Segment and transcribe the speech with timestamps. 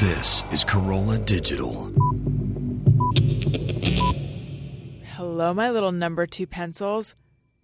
[0.00, 1.90] This is Carolla Digital.
[5.14, 7.14] Hello, my little number two pencils.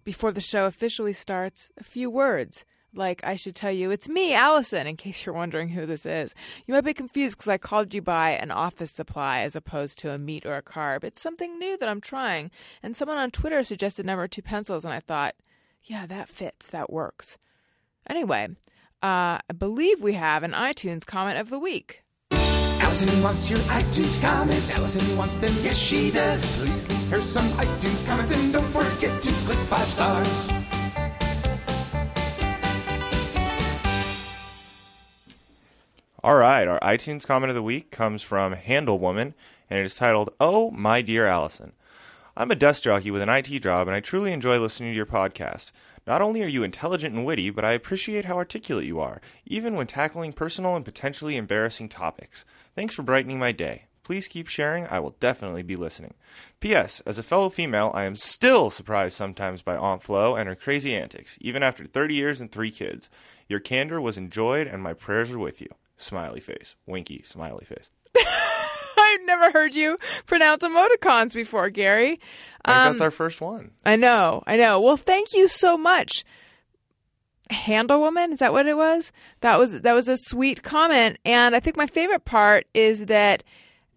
[0.03, 2.65] Before the show officially starts, a few words.
[2.91, 6.33] Like, I should tell you, it's me, Alison, in case you're wondering who this is.
[6.65, 10.09] You might be confused because I called you by an office supply as opposed to
[10.09, 11.03] a meat or a carb.
[11.03, 12.49] It's something new that I'm trying.
[12.81, 15.35] And someone on Twitter suggested number two pencils, and I thought,
[15.83, 17.37] yeah, that fits, that works.
[18.09, 18.47] Anyway,
[19.03, 22.02] uh, I believe we have an iTunes comment of the week.
[22.93, 24.77] Alison wants your iTunes comments.
[24.77, 26.57] Alison wants them, yes she does.
[26.57, 30.51] Please leave her some iTunes comments and don't forget to click five stars.
[36.23, 39.33] All right, our iTunes comment of the week comes from Handle Woman,
[39.71, 41.71] and it is titled, Oh, My Dear Alison.
[42.37, 45.07] I'm a desk jockey with an IT job, and I truly enjoy listening to your
[45.07, 45.71] podcast.
[46.05, 49.73] Not only are you intelligent and witty, but I appreciate how articulate you are, even
[49.73, 52.45] when tackling personal and potentially embarrassing topics.
[52.75, 53.85] Thanks for brightening my day.
[54.03, 54.85] Please keep sharing.
[54.87, 56.13] I will definitely be listening.
[56.59, 57.01] P.S.
[57.05, 60.93] As a fellow female, I am still surprised sometimes by Aunt Flo and her crazy
[60.95, 63.09] antics, even after 30 years and three kids.
[63.47, 65.67] Your candor was enjoyed, and my prayers are with you.
[65.97, 66.75] Smiley face.
[66.85, 67.91] Winky, smiley face.
[68.17, 72.19] I've never heard you pronounce emoticons before, Gary.
[72.65, 73.71] I think that's Um, our first one.
[73.85, 74.81] I know, I know.
[74.81, 76.23] Well, thank you so much.
[77.49, 79.11] Handle woman, is that what it was?
[79.41, 83.43] That was that was a sweet comment, and I think my favorite part is that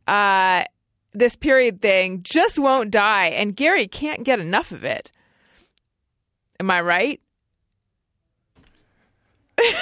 [0.08, 0.64] uh,
[1.12, 5.10] this period thing just won't die, and Gary can't get enough of it.
[6.60, 7.20] Am I right?
[9.62, 9.72] you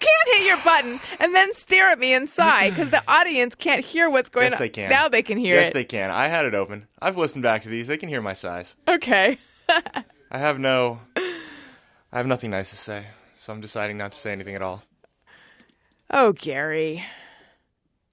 [0.00, 3.82] can't hit your button and then stare at me and sigh because the audience can't
[3.84, 4.58] hear what's going Yes, on.
[4.58, 4.90] they can.
[4.90, 5.74] Now they can hear yes, it.
[5.74, 6.10] they can.
[6.10, 6.86] I had it open.
[7.00, 7.86] I've listened back to these.
[7.86, 8.74] They can hear my sighs.
[8.86, 9.38] Okay.
[9.68, 11.00] I have no.
[12.16, 14.82] I have nothing nice to say, so I'm deciding not to say anything at all.
[16.10, 17.04] Oh, Gary.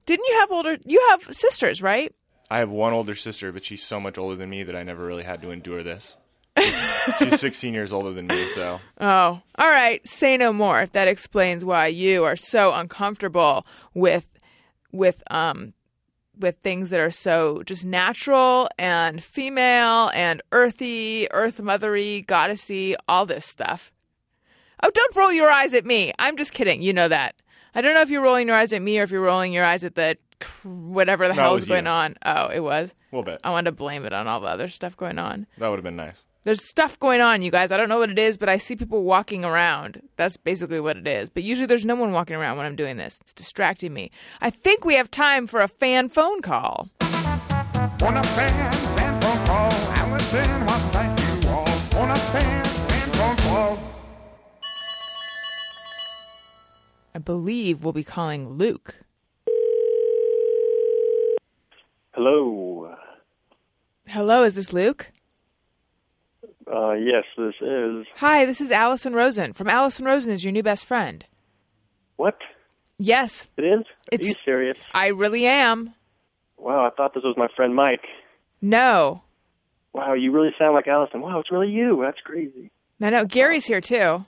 [0.06, 0.78] Didn't you have older?
[0.84, 2.14] You have sisters, right?
[2.52, 5.06] I have one older sister, but she's so much older than me that I never
[5.06, 6.18] really had to endure this.
[6.60, 6.76] She's,
[7.18, 10.06] she's 16 years older than me, so Oh, all right.
[10.06, 10.86] Say no more.
[10.88, 14.28] That explains why you are so uncomfortable with
[14.92, 15.72] with um
[16.38, 23.26] with things that are so just natural and female and earthy, earth mothery, goddessy, all
[23.26, 23.92] this stuff.
[24.82, 26.12] Oh, don't roll your eyes at me.
[26.20, 26.82] I'm just kidding.
[26.82, 27.36] You know that.
[27.76, 29.64] I don't know if you're rolling your eyes at me or if you're rolling your
[29.66, 30.18] eyes at the
[30.64, 31.92] whatever the No, hell was is going you.
[31.92, 32.16] on.
[32.26, 32.92] Oh, it was.
[32.92, 33.40] a little bit.
[33.44, 35.48] I wanted to blame it on all the other stuff going on.
[35.58, 36.26] That would have been nice.
[36.46, 37.72] There's stuff going on, you guys.
[37.72, 40.02] I don't know what it is, but I see people walking around.
[40.18, 41.30] That's basically what it is.
[41.30, 43.20] But usually there's no one walking around when I'm doing this.
[43.22, 44.12] It's distracting me.
[44.42, 46.90] I think we have time for a fan phone call.
[47.00, 49.72] On a fan, fan phone call.
[49.72, 52.02] Allison wants to thank you all.
[52.02, 53.80] On a fan, fan phone call.
[57.16, 58.96] I believe we'll be calling Luke.
[62.12, 62.98] Hello.
[64.08, 65.13] Hello, is this Luke?
[66.72, 68.06] Uh, yes, this is.
[68.18, 71.26] Hi, this is Alison Rosen from Alison Rosen is your new best friend.
[72.16, 72.38] What?
[73.00, 73.84] Yes, It is?
[74.12, 74.78] It's- Are you serious?
[74.94, 75.94] I really am.
[76.58, 78.06] Wow, I thought this was my friend Mike.
[78.62, 79.24] No.
[79.92, 81.22] Wow, you really sound like Alison.
[81.22, 82.02] Wow, it's really you.
[82.02, 82.72] That's crazy.
[83.00, 84.26] No, no, Gary's here too.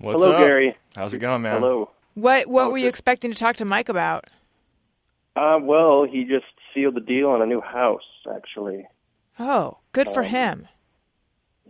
[0.00, 0.40] What's Hello, up?
[0.40, 0.76] Gary.
[0.96, 1.60] How's it going, man?
[1.60, 1.90] Hello.
[2.14, 2.88] What what Oh, were you good.
[2.88, 4.24] expecting to talk to Mike about?
[5.36, 8.02] Uh, well, he just sealed the deal on a new house,
[8.34, 8.86] actually.
[9.38, 10.68] Oh, good for Um, him.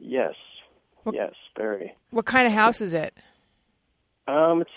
[0.01, 0.35] Yes.
[1.03, 1.95] What- Yes, very.
[2.11, 3.15] What kind of house is it?
[4.29, 4.71] Um, it's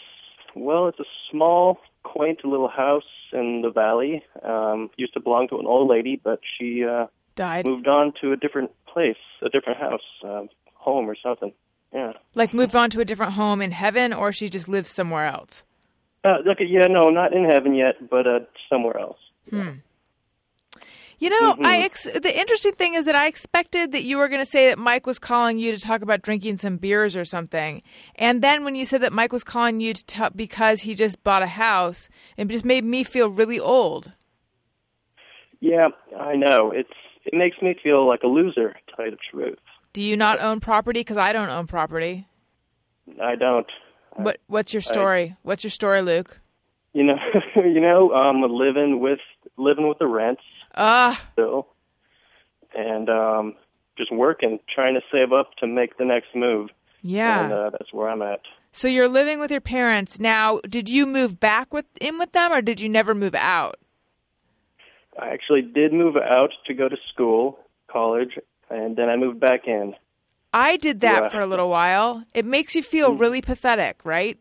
[0.55, 4.23] well, it's a small, quaint little house in the valley.
[4.43, 7.65] Um, used to belong to an old lady, but she uh, Died.
[7.65, 11.53] moved on to a different place, a different house, um, home or something.
[11.93, 12.13] Yeah.
[12.35, 15.63] Like moved on to a different home in heaven, or she just lives somewhere else.
[16.23, 18.39] Uh, look, yeah, no, not in heaven yet, but uh,
[18.69, 19.17] somewhere else.
[21.23, 21.65] You know, Mm-hmm.
[21.65, 24.67] I ex- the interesting thing is that I expected that you were going to say
[24.67, 27.81] that Mike was calling you to talk about drinking some beers or something,
[28.15, 31.23] and then when you said that Mike was calling you to t- because he just
[31.23, 34.11] bought a house, it just made me feel really old.
[35.61, 35.89] Yeah,
[36.19, 36.71] I know.
[36.71, 36.89] It's
[37.23, 39.59] it makes me feel like a loser, to tell you the truth.
[39.93, 40.99] Do you not own property?
[40.99, 42.27] Because I don't own property.
[43.21, 43.67] I don't.
[44.17, 45.37] What What's your story?
[45.43, 46.41] What's your story, Luke?
[46.91, 47.15] You know,
[47.55, 49.19] you know, um, living with
[49.57, 50.41] living with the rents
[50.75, 51.67] Ah, still,
[52.75, 53.55] and um,
[53.97, 56.69] just working, trying to save up to make the next move.
[57.01, 57.43] yeah.
[57.45, 58.41] And uh, that's where I'm at.
[58.71, 60.59] so you're living with your parents now.
[60.67, 63.75] Did you move back with in with them, or did you never move out?
[65.21, 68.39] I actually did move out to go to school, college,
[68.71, 69.93] and then I moved back in.
[70.51, 71.29] I did that Yeah.
[71.29, 72.23] for a little while.
[72.33, 74.39] It makes you feel really pathetic, right?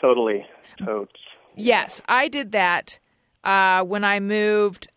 [0.00, 0.44] Totally,
[0.84, 1.20] totes.
[1.56, 2.98] Yes, I did that
[3.44, 4.88] uh, when I moved.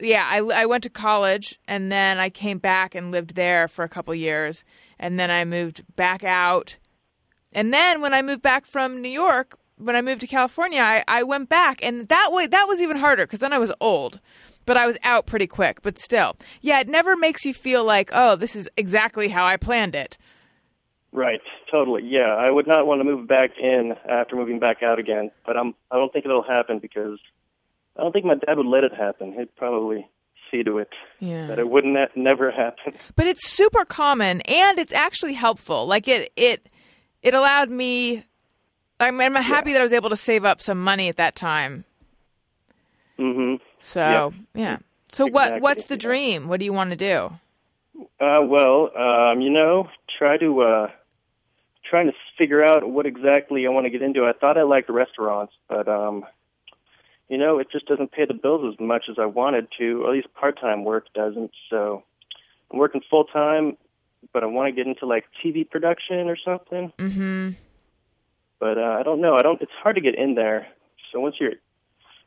[0.00, 3.84] Yeah, I, I went to college and then I came back and lived there for
[3.84, 4.64] a couple years.
[4.98, 6.76] And then I moved back out.
[7.52, 11.04] And then when I moved back from New York, when I moved to California, I,
[11.08, 11.82] I went back.
[11.82, 14.20] And that way, that was even harder because then I was old.
[14.66, 15.82] But I was out pretty quick.
[15.82, 19.56] But still, yeah, it never makes you feel like, oh, this is exactly how I
[19.56, 20.16] planned it.
[21.12, 22.02] Right, totally.
[22.04, 25.56] Yeah, I would not want to move back in after moving back out again, but
[25.56, 27.18] I'm I don't think it'll happen because
[27.96, 29.32] I don't think my dad would let it happen.
[29.32, 30.08] He'd probably
[30.50, 30.88] see to it
[31.20, 31.46] Yeah.
[31.48, 32.94] that it wouldn't ha- never happen.
[33.16, 36.66] but it's super common and it's actually helpful like it it
[37.22, 38.24] it allowed me
[38.98, 41.84] i'm, I'm happy that i was able to save up some money at that time
[43.16, 43.60] Mm Mhm.
[43.78, 44.78] so yeah
[45.08, 47.30] so what what's the dream what do you want to do
[48.18, 49.88] Uh well, um, you know,
[50.18, 50.86] try to uh
[51.88, 54.24] trying to figure out what exactly I want to get into.
[54.24, 56.24] I thought I liked restaurants, but um
[57.30, 60.10] you know, it just doesn't pay the bills as much as I wanted to, or
[60.10, 61.52] at least part-time work doesn't.
[61.70, 62.02] So
[62.70, 63.78] I'm working full-time,
[64.34, 66.92] but I want to get into like TV production or something.
[66.98, 67.50] mm-hmm
[68.60, 69.34] but uh, I don't know.
[69.34, 69.60] I don't.
[69.60, 70.68] It's hard to get in there.
[71.10, 71.54] So once you're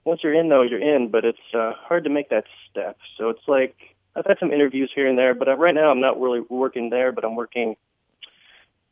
[0.04, 1.10] once you're in, though, you're in.
[1.10, 2.98] But it's uh, hard to make that step.
[3.18, 3.76] So it's like
[4.16, 6.90] I've had some interviews here and there, but uh, right now I'm not really working
[6.90, 7.12] there.
[7.12, 7.78] But I'm working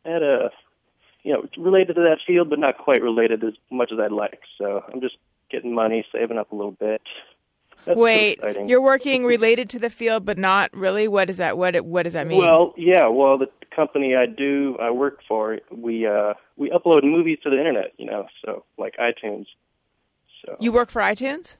[0.05, 0.51] at a
[1.23, 4.41] you know related to that field, but not quite related as much as I'd like.
[4.59, 5.17] So I'm just
[5.51, 7.01] getting money, saving up a little bit.
[7.85, 11.83] That's wait you're working related to the field but not really what is that what
[11.83, 13.07] what does that mean Well, yeah.
[13.07, 17.57] Well, the company I do, I work for, we uh, we upload movies to the
[17.57, 17.93] internet.
[17.97, 19.45] You know, so like iTunes.
[20.45, 21.57] So you work for itunes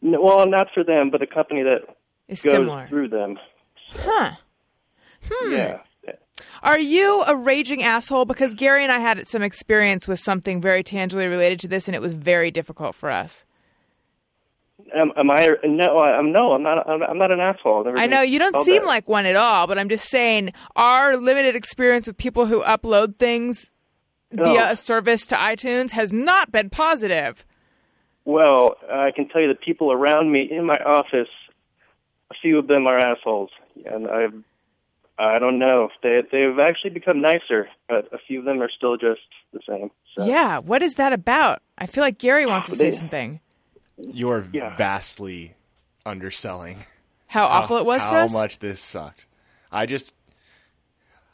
[0.00, 1.96] No, well, not for them, but the company that
[2.28, 3.38] is goes similar through them.
[3.90, 4.32] huh
[5.24, 5.52] Hmm.
[5.52, 5.78] Yeah.
[6.62, 8.24] Are you a raging asshole?
[8.24, 11.94] Because Gary and I had some experience with something very tangibly related to this, and
[11.94, 13.44] it was very difficult for us.
[14.94, 15.48] Am, am I?
[15.64, 16.52] No, I'm no.
[16.52, 16.88] I'm not.
[16.88, 17.90] I'm, I'm not an asshole.
[17.96, 18.88] I know you don't seem that.
[18.88, 23.16] like one at all, but I'm just saying our limited experience with people who upload
[23.16, 23.70] things
[24.32, 24.72] via Oh.
[24.72, 27.44] a service to iTunes has not been positive.
[28.24, 31.28] Well, I can tell you the people around me in my office,
[32.30, 33.50] a few of them are assholes,
[33.86, 34.34] and I've.
[35.22, 35.88] I don't know.
[36.02, 39.20] They they've actually become nicer, but a few of them are still just
[39.52, 39.90] the same.
[40.16, 40.24] So.
[40.26, 41.62] Yeah, what is that about?
[41.78, 43.40] I feel like Gary wants to say something.
[43.96, 44.74] You're Yeah.
[44.74, 45.54] vastly
[46.04, 46.78] underselling
[47.28, 48.32] How awful it was how for us.
[48.32, 49.26] How much this sucked.
[49.70, 50.14] I just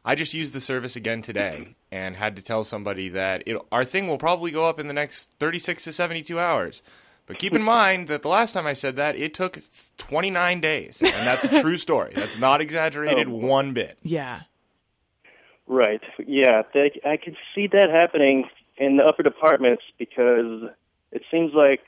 [0.05, 3.85] I just used the service again today and had to tell somebody that it, our
[3.85, 6.82] thing will probably go up in the next 36 to 72 hours.
[7.28, 9.60] But keep in mind that the last time I said that, it took
[9.98, 11.00] 29 days.
[11.02, 12.12] And that's a true story.
[12.14, 13.34] That's not exaggerated Oh.
[13.34, 13.98] one bit.
[14.02, 14.40] Yeah.
[15.66, 16.00] Right.
[16.26, 18.44] Yeah, they, I could see that happening
[18.78, 20.70] in the upper departments because
[21.12, 21.80] it seems like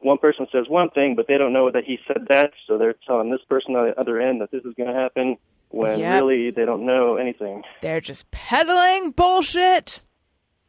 [0.00, 2.94] one person says one thing, but they don't know that he said that, so they're
[3.06, 5.36] telling this person on the other end that this is going to happen
[5.70, 6.22] when Yep.
[6.22, 7.64] really they don't know anything.
[7.80, 10.02] They're just peddling bullshit.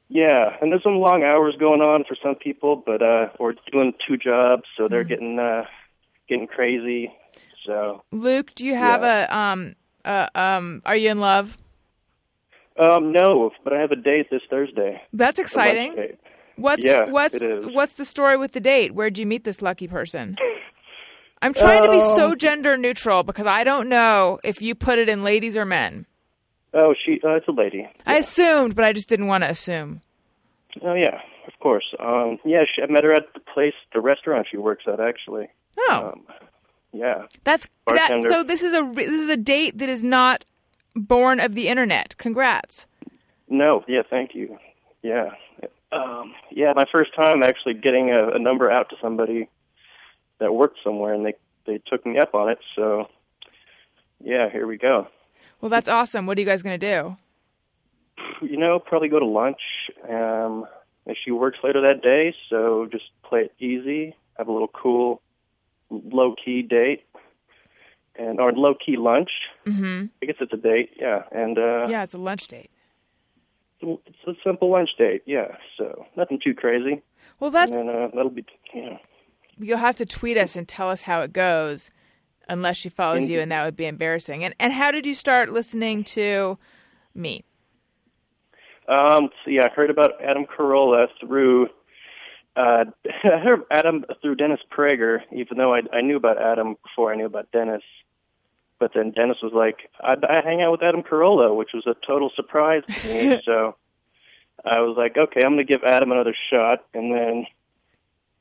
[0.07, 3.93] Yeah, and there's some long hours going on for some people, but uh, or doing
[4.07, 5.63] two jobs, so they're getting uh,
[6.29, 7.11] getting crazy.
[7.65, 11.57] So, Luke, do you have a um uh, um are you in love?
[12.77, 15.01] um, no, but I have a date this Thursday.
[15.11, 16.17] That's exciting.
[16.55, 18.93] What's Yeah, what's what's the story with the date?
[18.93, 20.37] Where'd you meet this lucky person?
[21.41, 24.99] I'm trying to be so Um, gender neutral because I don't know if you put
[24.99, 26.05] it in ladies or men.
[26.77, 27.87] Oh, she, uh, it's a lady.
[28.05, 30.01] I assumed, but I just didn't want to assume.
[30.81, 31.85] Oh yeah, of course.
[31.99, 35.47] Um, yeah, she, I met her at the place, the restaurant she works at, actually.
[35.77, 36.23] Oh, Um,
[36.91, 37.23] yeah.
[37.45, 38.23] that's that.
[38.23, 40.43] So this is a this is a date that is not
[40.95, 42.17] born of the internet.
[42.17, 42.87] Congrats.
[43.47, 44.57] No, yeah, thank you.
[45.01, 45.29] Yeah.
[45.93, 49.47] Um, yeah, my first time actually getting a, a number out to somebody
[50.39, 52.59] that worked somewhere, and they they took me up on it.
[52.75, 53.07] So,
[54.21, 55.07] yeah, here we go.
[55.61, 56.25] Well, that's awesome.
[56.25, 57.17] What are you guys gonna do?
[58.41, 59.61] You know, probably go to lunch.
[60.07, 60.65] Um,
[61.05, 64.15] and she works later that day, so just play it easy.
[64.37, 65.21] Have a little cool,
[65.89, 67.03] low key date,
[68.15, 69.29] and or low key lunch.
[69.65, 70.05] Mm-hmm.
[70.21, 71.23] I guess it's a date, yeah.
[71.31, 72.71] And uh, Yeah, it's a lunch date.
[73.81, 75.57] it's a simple lunch date, yeah.
[75.77, 77.01] So nothing too crazy.
[77.39, 78.99] Well, that's and uh, that'll be, you know.
[79.57, 81.91] you'll have to tweet us and tell us how it goes,
[82.47, 84.43] unless she follows you, and that would be embarrassing.
[84.43, 86.57] And and how did you start listening to
[87.13, 87.43] me?
[88.87, 91.67] Um, so yeah, I heard about Adam Carolla through.
[92.55, 92.85] Uh,
[93.23, 97.15] I heard Adam through Dennis Prager, even though I, I knew about Adam before I
[97.15, 97.83] knew about Dennis.
[98.79, 101.95] But then Dennis was like, I, I hang out with Adam Carolla, which was a
[102.05, 103.41] total surprise to me.
[103.45, 103.75] so
[104.65, 106.79] I was like, okay, I'm going to give Adam another shot.
[106.93, 107.45] And then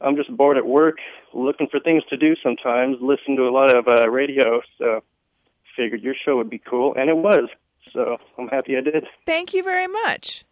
[0.00, 0.98] I'm just bored at work,
[1.32, 5.02] looking for things to do sometimes, listen to a lot of uh, radio, so
[5.76, 7.48] figured your show would be cool, and it was.
[7.92, 9.06] So I'm happy I did.
[9.26, 10.44] Thank you very much.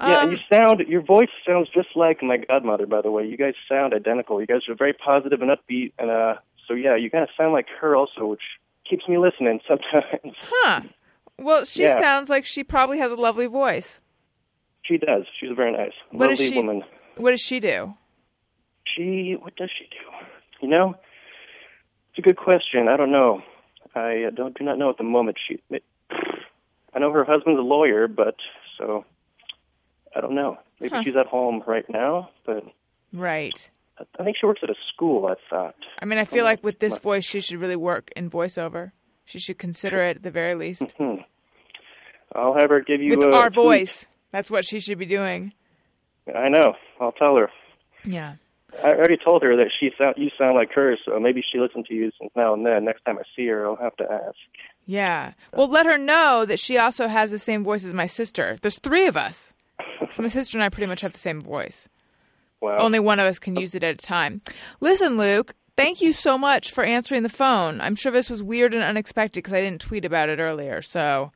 [0.00, 3.26] Yeah, and Um, you sound, your voice sounds just like my godmother, by the way.
[3.26, 4.40] You guys sound identical.
[4.40, 6.34] You guys are very positive and upbeat, and uh,
[6.68, 8.40] so yeah, you kind of sound like her also, which
[8.88, 10.36] keeps me listening sometimes.
[10.40, 10.80] huh.
[11.38, 11.98] Well, she Yeah.
[12.00, 14.00] sounds like she probably has a lovely voice.
[14.82, 15.24] she does.
[15.40, 16.82] She's very nice, What lovely she- woman.
[17.16, 17.94] What does she do?
[18.84, 20.66] She, what does she do?
[20.66, 20.94] You know,
[22.10, 22.88] it's a good question.
[22.88, 23.42] I don't know.
[23.94, 25.36] I uh, don't do not know at the moment.
[25.48, 25.60] She,
[26.94, 28.36] I know her husband's a lawyer, but
[28.78, 29.04] so
[30.14, 30.58] I don't know.
[30.80, 31.02] Maybe Huh.
[31.02, 32.64] she's at home right now, but
[33.12, 33.70] Right.
[34.18, 35.26] I- think she works at a school.
[35.26, 35.76] I thought.
[36.00, 38.92] I mean, I feel like with this voice, she should really work in voiceover.
[39.24, 40.94] She should consider it at the very least.
[42.34, 43.54] I'll have her give you With a our tweet.
[43.54, 44.06] voice.
[44.32, 45.52] That's what she should be doing.
[46.34, 46.74] I know.
[47.00, 47.50] I'll tell her.
[48.04, 48.36] Yeah.
[48.82, 51.86] I already told her that she sound you sound like her, so maybe she listens
[51.88, 52.84] to you now and then.
[52.84, 54.36] Next time I see her, I'll have to ask.
[54.86, 55.32] Yeah.
[55.54, 58.56] Well, let her know that she also has the same voice as my sister.
[58.62, 59.52] There's three of us.
[60.12, 61.88] So my sister and I pretty much have the same voice.
[62.60, 62.78] Wow.
[62.78, 64.40] Only one of us can use it at a time.
[64.80, 67.80] Listen, Luke, thank you so much for answering the phone.
[67.80, 70.82] I'm sure this was weird and unexpected because I didn't tweet about it earlier.
[70.82, 71.32] So,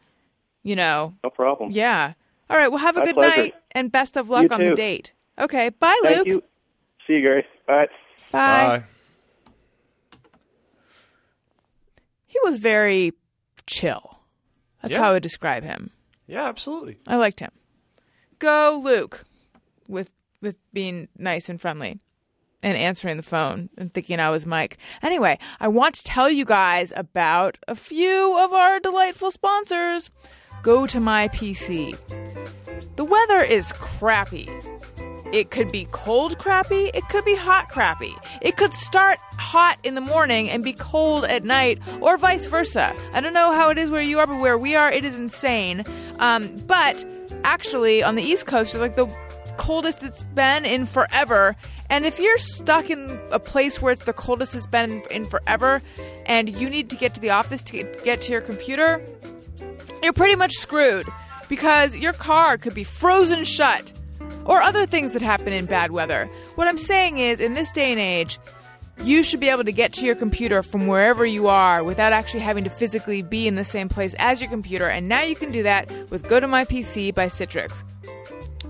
[0.63, 1.71] you know, no problem.
[1.73, 2.15] yeah.
[2.49, 2.69] All right.
[2.69, 3.43] Well, have a My good pleasure.
[3.43, 5.13] night and best of luck You on the date.
[5.39, 5.69] Okay.
[5.71, 6.27] Bye, Thank Luke.
[6.29, 6.43] you.
[7.07, 7.47] See you, Gary.
[7.67, 7.87] Bye.
[8.33, 8.85] Bye.
[12.27, 13.13] He was very
[13.67, 14.19] chill.
[14.83, 15.01] That's Yeah.
[15.03, 15.91] how I would describe him.
[16.27, 16.99] Yeah, absolutely.
[17.07, 17.51] I liked him.
[18.39, 19.25] Go Luke
[19.89, 20.11] with
[20.43, 21.99] with being nice and friendly
[22.63, 24.77] and answering the phone and thinking I was Mike.
[25.03, 30.11] Anyway, I want to tell you guys about a few of our delightful sponsors.
[30.63, 31.97] Go to my PC.
[32.97, 34.49] The weather is crappy.
[35.33, 38.15] It could be cold crappy, it could be hot crappy.
[38.41, 42.95] It could start hot in the morning and be cold at night, or vice versa.
[43.13, 45.19] I don't know how it is where you are, but where we are, it is
[45.19, 45.85] insane.
[46.19, 47.05] Um, but
[47.45, 49.07] actually, on the East Coast, it's like the
[49.57, 51.57] coldest it's been in forever.
[51.89, 55.83] And if you're stuck in a place where it's the coldest it's been in forever,
[56.27, 59.05] and you need to get to the office to get, get to your computer,
[60.03, 61.07] you're pretty much screwed
[61.49, 63.93] because your car could be frozen shut
[64.47, 66.29] or other things that happen in bad weather.
[66.55, 68.39] What I'm saying is, in this day and age,
[69.03, 72.41] you should be able to get to your computer from wherever you are without actually
[72.41, 74.87] having to physically be in the same place as your computer.
[74.87, 77.83] And now you can do that with Go to My PC by Citrix.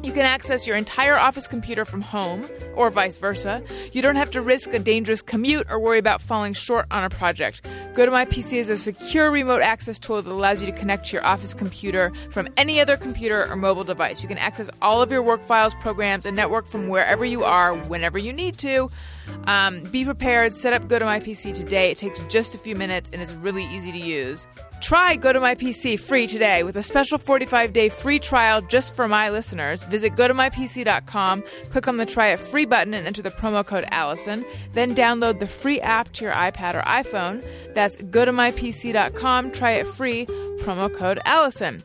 [0.07, 3.61] You can access your entire office computer from home, or vice versa.
[3.91, 7.11] You don't have to risk a dangerous commute or worry about falling short on a
[7.11, 7.69] project.
[7.95, 11.27] Go to is a secure remote access tool that allows you to connect to your
[11.27, 14.23] office computer from any other computer or mobile device.
[14.23, 17.75] You can access all of your work files, programs, and network from wherever you are,
[17.75, 18.89] whenever you need to.
[19.47, 20.53] Um, be prepared.
[20.53, 21.91] Set up Go to My PC today.
[21.91, 24.47] It takes just a few minutes and it's really easy to use.
[24.81, 28.95] Try Go to My PC free today with a special 45 day free trial just
[28.95, 29.83] for my listeners.
[29.85, 34.45] Visit gotomypc.com, click on the try it free button, and enter the promo code Alison.
[34.75, 37.47] Then download the free app to your iPad or iPhone.
[37.75, 41.83] That's gotomypc.com, try it free, promo code Alison.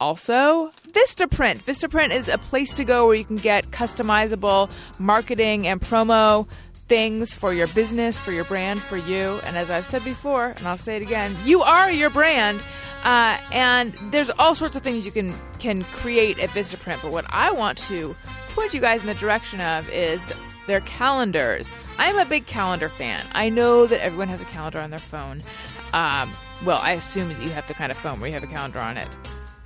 [0.00, 1.62] Also, Vistaprint.
[1.62, 6.48] Vistaprint is a place to go where you can get customizable marketing and promo
[6.88, 9.40] things for your business, for your brand, for you.
[9.44, 12.62] And as I've said before, and I'll say it again, you are your brand.
[13.04, 17.00] Uh, and there's all sorts of things you can can create at Vistaprint.
[17.02, 18.16] But what I want to
[18.54, 21.70] point you guys in the direction of is th- their calendars.
[21.98, 23.24] I'm a big calendar fan.
[23.32, 25.42] I know that everyone has a calendar on their phone.
[25.92, 26.30] Um,
[26.64, 28.80] well, I assume that you have the kind of phone where you have a calendar
[28.80, 29.08] on it.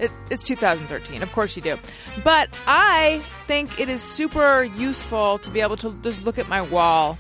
[0.05, 1.23] It, it's 2013.
[1.23, 1.77] Of course you do.
[2.23, 6.63] But I think it is super useful to be able to just look at my
[6.63, 7.19] wall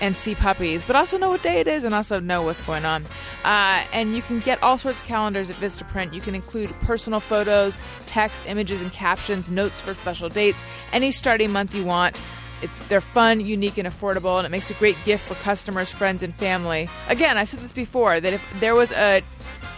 [0.00, 2.84] and see puppies, but also know what day it is and also know what's going
[2.84, 3.04] on.
[3.44, 6.12] Uh, and you can get all sorts of calendars at Vistaprint.
[6.12, 11.50] You can include personal photos, text, images, and captions, notes for special dates, any starting
[11.50, 12.20] month you want.
[12.62, 16.22] It, they're fun, unique, and affordable, and it makes a great gift for customers, friends,
[16.22, 16.88] and family.
[17.08, 19.22] Again, I've said this before that if there was a,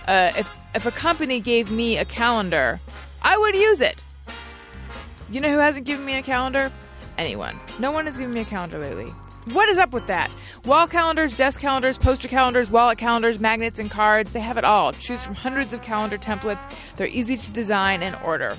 [0.07, 2.81] uh, if if a company gave me a calendar,
[3.23, 4.03] I would use it.
[5.31, 6.73] You know who hasn't given me a calendar?
[7.17, 7.59] Anyone.
[7.79, 9.13] No one has given me a calendar lately.
[9.53, 10.31] What is up with that?
[10.65, 14.33] Wall calendars, desk calendars, poster calendars, wallet calendars, magnets, and cards.
[14.33, 14.93] They have it all.
[14.93, 16.71] Choose from hundreds of calendar templates.
[16.97, 18.57] They're easy to design and order.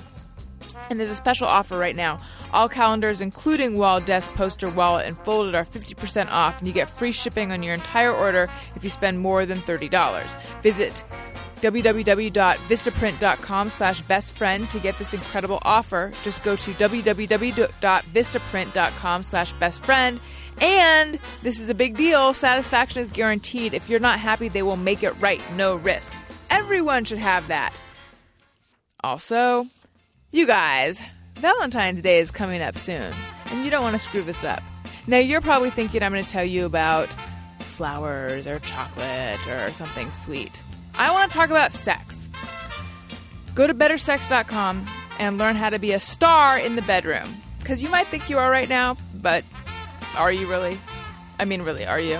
[0.88, 2.18] And there's a special offer right now.
[2.52, 6.88] All calendars, including wall, desk, poster, wallet, and folded, are 50% off, and you get
[6.88, 10.36] free shipping on your entire order if you spend more than $30.
[10.62, 11.04] Visit
[11.60, 16.12] www.vistaprint.com slash best friend to get this incredible offer.
[16.22, 20.20] Just go to www.vistaprint.com slash best friend.
[20.60, 22.34] And this is a big deal.
[22.34, 23.74] Satisfaction is guaranteed.
[23.74, 25.42] If you're not happy, they will make it right.
[25.56, 26.12] No risk.
[26.50, 27.72] Everyone should have that.
[29.02, 29.66] Also,
[30.30, 31.00] you guys,
[31.36, 33.14] Valentine's Day is coming up soon,
[33.46, 34.62] and you don't want to screw this up.
[35.06, 37.08] Now, you're probably thinking I'm going to tell you about
[37.60, 40.60] flowers or chocolate or something sweet.
[41.00, 42.28] I want to talk about sex.
[43.54, 44.86] Go to bettersex.com
[45.18, 47.26] and learn how to be a star in the bedroom.
[47.58, 49.42] Because you might think you are right now, but
[50.14, 50.78] are you really?
[51.38, 52.18] I mean, really, are you?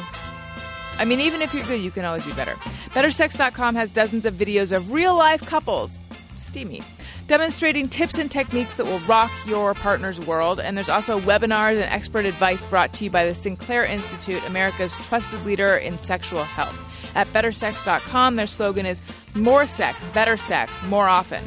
[0.97, 2.55] I mean, even if you're good, you can always be better.
[2.95, 6.01] BetterSex.com has dozens of videos of real life couples,
[6.35, 6.81] steamy,
[7.27, 10.59] demonstrating tips and techniques that will rock your partner's world.
[10.59, 14.97] And there's also webinars and expert advice brought to you by the Sinclair Institute, America's
[14.97, 16.90] trusted leader in sexual health.
[17.15, 19.03] At BetterSex.com, their slogan is
[19.35, 21.45] More Sex, Better Sex, More Often.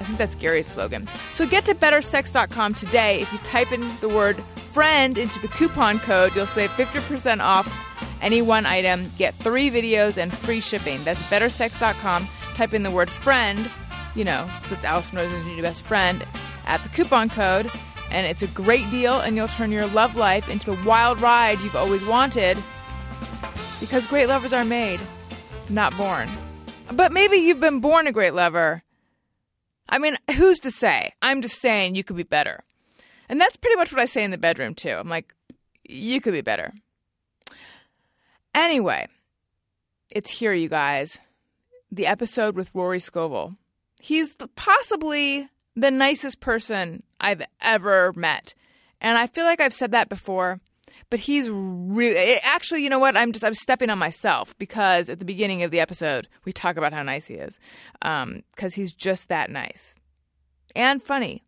[0.00, 1.08] I think that's Gary's slogan.
[1.32, 3.20] So get to bettersex.com today.
[3.20, 4.42] If you type in the word
[4.72, 7.66] friend into the coupon code, you'll save 50% off
[8.20, 11.02] any one item, get three videos, and free shipping.
[11.04, 12.28] That's bettersex.com.
[12.54, 13.70] Type in the word friend,
[14.14, 16.24] you know, so it's Alison Rosen's new best friend,
[16.66, 17.70] at the coupon code,
[18.10, 21.60] and it's a great deal, and you'll turn your love life into the wild ride
[21.60, 22.56] you've always wanted
[23.80, 25.00] because great lovers are made,
[25.70, 26.28] not born.
[26.92, 28.82] But maybe you've been born a great lover.
[29.88, 31.12] I mean, who's to say?
[31.22, 32.64] I'm just saying you could be better.
[33.28, 34.90] And that's pretty much what I say in the bedroom, too.
[34.90, 35.34] I'm like,
[35.84, 36.72] you could be better.
[38.54, 39.08] Anyway,
[40.10, 41.20] it's here, you guys.
[41.90, 43.54] The episode with Rory Scovel.
[44.00, 48.54] He's possibly the nicest person I've ever met.
[49.00, 50.60] And I feel like I've said that before,
[51.10, 53.16] but he's really eh, actually, you know what?
[53.16, 56.76] I'm just I'm stepping on myself because at the beginning of the episode we talk
[56.76, 57.58] about how nice he is,
[58.02, 59.94] um, because he's just that nice
[60.74, 61.42] and funny.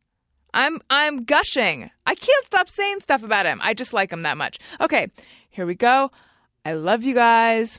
[0.55, 1.91] I'm I'm gushing.
[2.07, 3.61] I can't stop saying stuff about him.
[3.63, 4.59] I just like him that much.
[4.81, 5.09] Okay,
[5.51, 6.11] here we go.
[6.65, 7.79] I love you guys.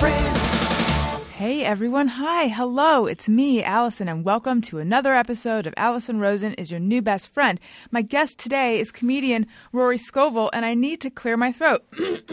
[0.00, 6.54] Hey everyone, hi, hello, it's me, Alison, and welcome to another episode of Alison Rosen
[6.54, 7.60] is your new best friend.
[7.90, 11.84] My guest today is comedian Rory Scovel, and I need to clear my throat.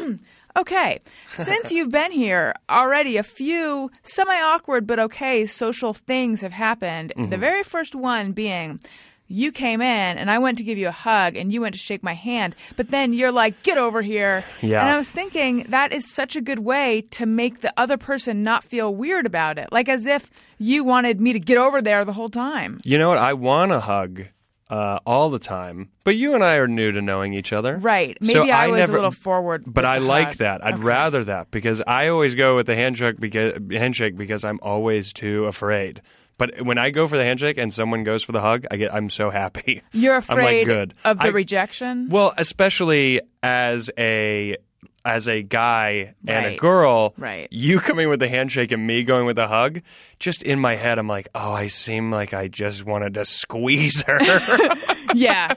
[0.58, 1.02] okay,
[1.34, 7.12] since you've been here already, a few semi awkward but okay social things have happened.
[7.18, 7.40] The mm-hmm.
[7.42, 8.80] very first one being
[9.28, 11.80] you came in and I went to give you a hug and you went to
[11.80, 14.44] shake my hand, but then you're like, get over here.
[14.62, 14.80] Yeah.
[14.82, 18.44] And I was thinking that is such a good way to make the other person
[18.44, 19.70] not feel weird about it.
[19.72, 22.80] Like as if you wanted me to get over there the whole time.
[22.84, 23.18] You know what?
[23.18, 24.24] I want a hug
[24.70, 27.78] uh, all the time, but you and I are new to knowing each other.
[27.78, 28.18] Right.
[28.22, 29.64] So Maybe I, was never- a little forward.
[29.66, 30.38] But I like hug.
[30.38, 30.66] that.
[30.66, 30.84] I'd Okay.
[30.84, 35.46] rather that because I always go with the handshake because handshake because I'm always too
[35.46, 36.02] afraid.
[36.38, 38.94] But when I go for the handshake and someone goes for the hug, I get
[38.94, 39.82] I'm so happy.
[39.92, 40.94] You're I'm like, afraid good.
[41.04, 42.10] of the I- rejection?
[42.10, 44.58] Well, especially as a
[45.06, 47.48] as a guy and a girl, Right.
[47.50, 49.82] You coming with the handshake and me going with the hug,
[50.20, 54.02] just in my head, I'm like, oh, I seem like I just wanted to squeeze
[54.02, 54.20] her.
[55.16, 55.54] yeah.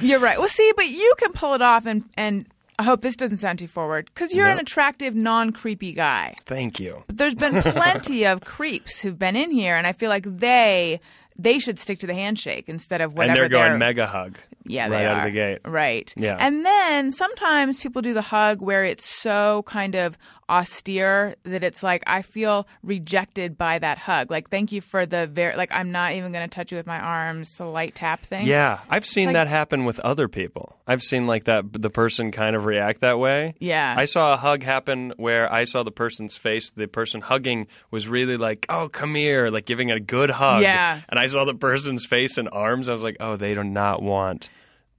[0.00, 0.40] You're right.
[0.40, 2.46] Well, see, but you can pull it off, and, and
[2.78, 6.34] I hope this doesn't sound too forward because you're an attractive, non creepy guy.
[6.44, 7.04] Thank you.
[7.06, 11.00] But there's been plenty of creeps who've been in here, and I feel like they
[11.36, 14.38] they should stick to the handshake instead of whatever and they're going they're- mega hug.
[14.66, 15.58] Yeah, right out of the gate.
[15.66, 16.10] Right.
[16.16, 16.38] Yeah.
[16.40, 20.16] And then sometimes people do the hug where it's so kind of
[20.48, 24.30] austere that it's like I feel rejected by that hug.
[24.30, 26.86] Like thank you for the very like I'm not even going to touch you with
[26.86, 28.46] my arms, a light tap thing.
[28.46, 30.78] Yeah, I've seen like- that happen with other people.
[30.86, 33.54] I've seen like that the person kind of react that way.
[33.58, 33.94] Yeah.
[33.96, 36.70] I saw a hug happen where I saw the person's face.
[36.70, 40.62] The person hugging was really like, "Oh, come here," like giving a good hug.
[40.62, 41.00] Yeah.
[41.08, 42.88] And I saw the person's face and arms.
[42.88, 44.50] I was like, "Oh, they do not want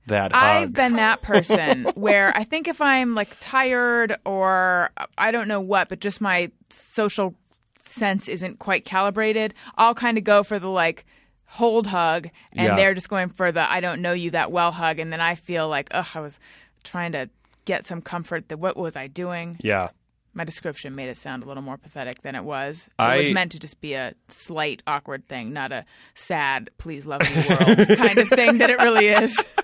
[0.07, 5.31] that hug." I've been that person where I think if I'm like tired or I
[5.31, 7.35] don't know what, but just my social
[7.81, 11.05] sense isn't quite calibrated, I'll kind of go for the like
[11.45, 12.75] hold hug and Yeah.
[12.75, 15.35] they're just going for the I don't know you that well hug and then I
[15.35, 16.39] feel like ugh I was
[16.83, 17.29] trying to
[17.65, 19.57] get some comfort that what was I doing?
[19.61, 19.89] yeah.
[20.35, 22.87] My description made it sound a little more pathetic than it was.
[22.87, 27.05] It I- was meant to just be a slight awkward thing, not a sad please
[27.07, 29.43] love me world kind of thing that it really is.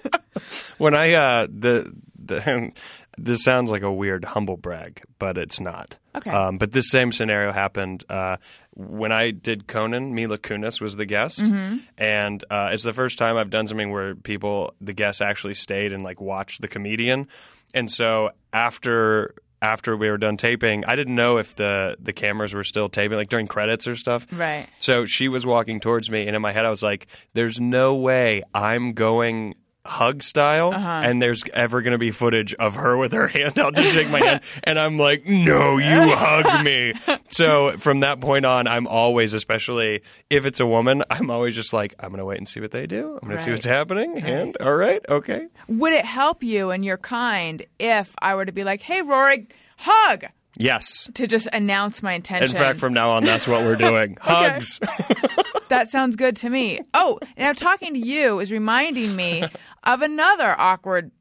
[0.78, 2.72] When I uh the the
[3.18, 5.98] this sounds like a weird humble brag, but it's not.
[6.16, 6.32] Okay.
[6.32, 8.38] Um, but this same scenario happened uh,
[8.74, 10.16] when I did Conan.
[10.16, 11.78] Mila Kunis was the guest, Mm-hmm.
[11.98, 15.94] and uh, it's the first time I've done something where people, the guests, actually stayed
[15.94, 17.28] and like watched the comedian.
[17.74, 22.54] And so after after we were done taping, I didn't know if the the cameras
[22.54, 24.26] were still taping, like during credits or stuff.
[24.32, 24.68] Right.
[24.80, 27.96] So she was walking towards me, and in my head, I was like, "There's no
[27.96, 31.02] way I'm going." Hug style, Uh-huh.
[31.04, 34.12] and there's ever going to be footage of her with her hand out to shake
[34.12, 36.94] my hand, and I'm like, "No, you hug me."
[37.30, 41.74] So from that point on, I'm always, especially if it's a woman, I'm always just
[41.74, 43.18] like, "I'm going to wait and see what they do.
[43.22, 46.86] I'm going to see what's happening." And all right, okay, Would it help you and
[46.86, 50.26] your kind if I were to be like, "Hey, Rory, hug,"
[50.58, 51.10] yes.
[51.14, 52.56] to just announce my intention.
[52.56, 54.18] In fact, from now on, that's what we're doing.
[54.22, 54.80] Hugs.
[55.70, 56.80] that sounds good to me.
[56.94, 59.44] Oh, now talking to you is reminding me
[59.84, 61.12] of another awkward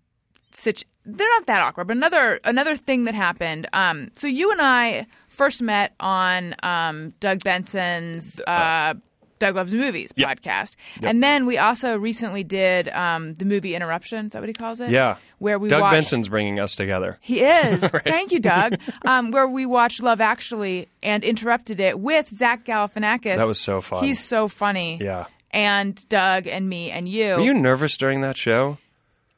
[0.52, 3.68] situ- They're not that awkward, but another another thing that happened.
[3.72, 8.40] Um, so you and I first met on um, Doug Benson's.
[8.46, 8.94] Uh,
[9.40, 10.28] Doug Loves Movies Yep.
[10.40, 10.76] podcast.
[11.02, 14.26] And then we also recently did um, the movie Interruption.
[14.26, 14.90] Is that what he calls it?
[14.90, 15.16] Yeah.
[15.38, 17.18] Where we Doug watched, Benson's bringing us together.
[17.20, 17.82] He is.
[18.04, 18.78] Thank you, Doug.
[19.04, 23.36] Um, where we watched Love Actually and interrupted it with Zach Galifianakis.
[23.38, 24.04] That was so fun.
[24.04, 24.98] He's so funny.
[25.00, 25.24] Yeah.
[25.50, 27.34] And Doug and me and you.
[27.36, 28.78] Were you nervous during that show?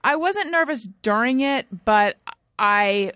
[0.04, 2.16] I wasn't nervous during it, but
[2.58, 3.12] I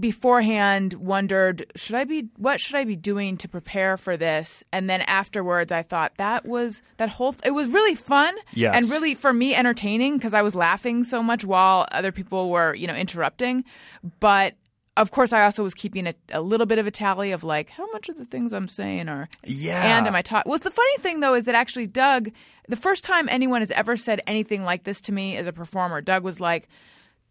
[0.00, 4.88] beforehand wondered should I be what should I be doing to prepare for this and
[4.88, 8.74] then afterwards I thought that was that whole it was really fun Yes.
[8.74, 12.74] and really for me entertaining because I was laughing so much while other people were
[12.74, 13.64] you know interrupting
[14.20, 14.54] but
[14.96, 17.70] of course I also was keeping a, a little bit of a tally of like
[17.70, 19.98] how much of the things I'm saying are Yeah.
[19.98, 22.30] and am I taught well the funny thing though is that actually Doug
[22.68, 26.00] the first time anyone has ever said anything like this to me as a performer
[26.00, 26.68] Doug was like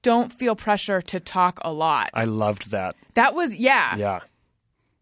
[0.01, 2.95] don't feel pressure to talk a lot I loved that.
[3.15, 3.95] that was yeah.
[3.95, 4.19] Yeah.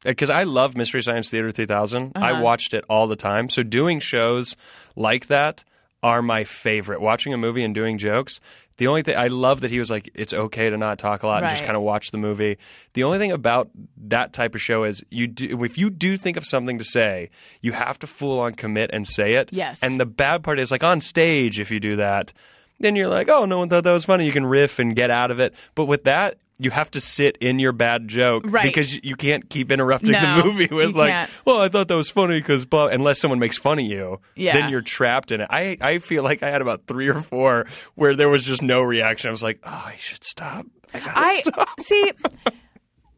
[0.03, 2.13] Because I love Mystery Science Theater 3000.
[2.15, 2.25] Uh-huh.
[2.25, 3.49] I watched it all the time.
[3.49, 4.55] So doing shows
[4.95, 5.63] like that
[6.03, 7.01] are my favorite.
[7.01, 8.39] Watching a movie and doing jokes.
[8.77, 11.27] The only thing I love that he was like, it's okay to not talk a
[11.27, 12.59] lot and just kind of watch the movie.
[12.93, 13.71] The only thing about
[14.05, 17.31] that type of show is you do, if you do think of something to say,
[17.61, 19.49] you have to full on commit and say it.
[19.51, 19.81] Yes.
[19.81, 22.33] And the bad part is like on stage, if you do that,
[22.79, 24.25] then you're like, oh, no one thought that was funny.
[24.25, 25.53] You can riff and get out of it.
[25.75, 28.63] But with that, you have to sit in your bad joke Right.
[28.63, 31.31] because you can't keep interrupting No, the movie with like, can't.
[31.45, 32.87] well, I thought that was funny because blah.
[32.87, 34.53] Unless someone makes fun of you, Yeah.
[34.53, 35.47] then you're trapped in it.
[35.51, 38.81] I I feel like I had about three or four where there was just no
[38.81, 39.27] reaction.
[39.27, 40.65] I was like, oh, I should stop.
[40.95, 41.69] I I stop.
[41.81, 42.11] see.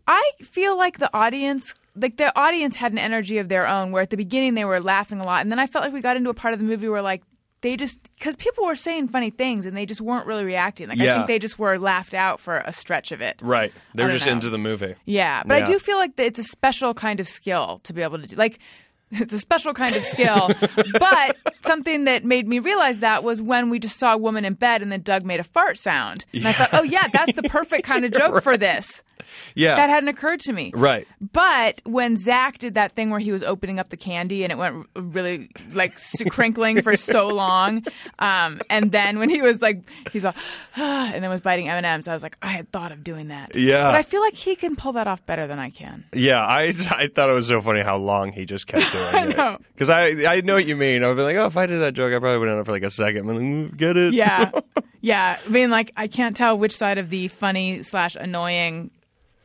[0.07, 3.91] I feel like the audience, like the audience, had an energy of their own.
[3.91, 6.01] Where at the beginning they were laughing a lot, and then I felt like we
[6.01, 7.21] got into a part of the movie where like
[7.61, 10.87] they just because people were saying funny things and they just weren't really reacting.
[10.89, 13.39] Like I think they just were laughed out for a stretch of it.
[13.41, 14.33] Right, they're don't just know.
[14.33, 14.95] into the movie.
[15.05, 18.19] Yeah, but I do feel like it's a special kind of skill to be able
[18.19, 18.35] to do.
[18.35, 18.59] Like,
[19.21, 20.49] it's a special kind of skill.
[20.99, 24.53] but something that made me realize that was when we just saw a woman in
[24.53, 26.25] bed and then Doug made a fart sound.
[26.33, 29.03] And I thought, oh, yeah, that's the perfect kind of joke for this.
[29.53, 30.71] Yeah, That hadn't occurred to me.
[30.73, 31.05] right.
[31.33, 34.57] But when Zach did that thing where he was opening up the candy and it
[34.57, 35.97] went really like
[36.29, 37.83] crinkling for so long,
[38.19, 40.33] um, and then when he was like, he's all,
[40.75, 43.27] and then was biting M and M's, I was like, I had thought of doing
[43.27, 43.55] that.
[43.55, 43.83] Yeah.
[43.89, 46.05] but I feel like he can pull that off better than I can.
[46.13, 49.25] Yeah, I, I thought it was so funny how long he just kept doing I
[49.37, 49.57] know.
[49.73, 51.03] Because I, I know what you mean.
[51.03, 52.65] I'd be like, oh, if I did that joke, I probably would have done it
[52.65, 53.27] for like a second.
[53.29, 53.37] I'm like,
[53.71, 54.13] "Mm, get it?
[54.13, 54.51] Yeah,
[55.01, 55.37] yeah.
[55.45, 58.91] I mean, like, I can't tell which side of the funny slash annoying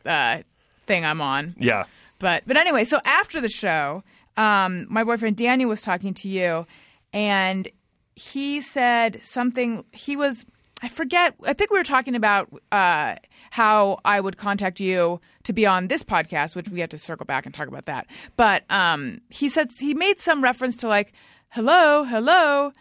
[0.07, 0.39] uh,
[0.87, 1.55] thing I'm on.
[1.59, 1.85] yeah.
[2.21, 4.03] But but anyway, so after the show,
[4.37, 6.67] um, my boyfriend Daniel was talking to you,
[7.13, 7.69] and
[8.15, 9.85] he said something.
[9.93, 10.47] He was
[10.83, 11.35] I forget.
[11.45, 13.17] I think we were talking about uh,
[13.51, 17.25] how I would contact you to be on this podcast, which we have to circle
[17.27, 18.07] back and talk about that.
[18.37, 21.13] But um, he said he made some reference to like
[21.51, 22.73] hello, hello,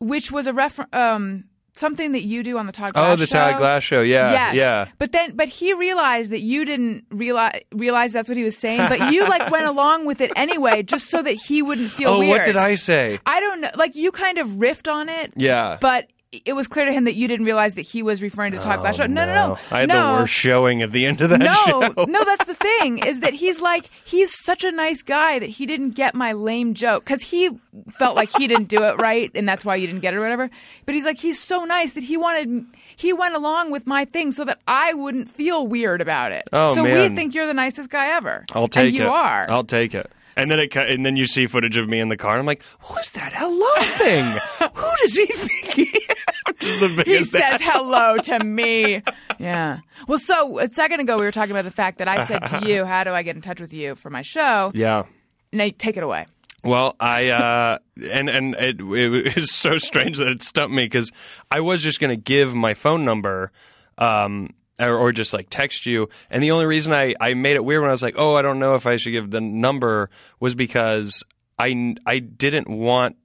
[0.00, 3.26] which was a refer um, something that you do on the Todd Glass Oh, the
[3.26, 3.38] show.
[3.38, 4.02] Todd Glass show.
[4.02, 4.30] Yeah.
[4.32, 4.54] Yes.
[4.56, 4.88] Yeah.
[4.98, 8.78] But then, but he realized that you didn't realize realize that's what he was saying.
[8.88, 12.18] But you like went along with it anyway, just so that he wouldn't feel Oh,
[12.18, 12.30] weird.
[12.30, 13.18] what did I say?
[13.24, 13.70] I don't know.
[13.76, 15.32] Like you kind of riffed on it.
[15.36, 15.78] Yeah.
[15.80, 18.58] But it was clear to him that you didn't realize that he was referring to
[18.58, 19.06] the Todd oh, Glass show.
[19.06, 19.58] No, no, no.
[19.70, 20.14] I had no.
[20.14, 22.04] the worst showing at the end of that No, show.
[22.08, 25.66] no, that's the thing is that he's like he's such a nice guy that he
[25.66, 27.50] didn't get my lame joke because he
[27.90, 30.20] felt like he didn't do it right and that's why you didn't get it or
[30.20, 30.48] whatever.
[30.86, 32.64] But he's like he's so nice that he wanted
[32.96, 36.48] he went along with my thing so that I wouldn't feel weird about it.
[36.50, 37.10] Oh, so man.
[37.10, 38.46] we think you're the nicest guy ever.
[38.52, 39.08] I'll take and you it.
[39.08, 39.50] are.
[39.50, 40.10] I'll take it.
[40.36, 42.32] And then it cut, and then you see footage of me in the car.
[42.32, 44.24] And I'm like, who is that hello thing?
[44.74, 46.08] who does he think he is?
[46.46, 47.60] I'm just the He biggest says ass.
[47.62, 49.02] hello to me.
[49.38, 49.78] Yeah.
[50.08, 52.66] Well, so a second ago we were talking about the fact that I said to
[52.68, 55.04] you, "How do I get in touch with you for my show?" Yeah.
[55.52, 56.26] Now take it away.
[56.64, 57.78] Well, I uh,
[58.10, 61.10] and and it, it was so strange that it stumped me because
[61.50, 63.50] I was just going to give my phone number,
[63.98, 67.64] um, or, or just like text you, and the only reason I I made it
[67.64, 70.10] weird when I was like, oh, I don't know if I should give the number
[70.40, 71.22] was because
[71.58, 73.16] I I didn't want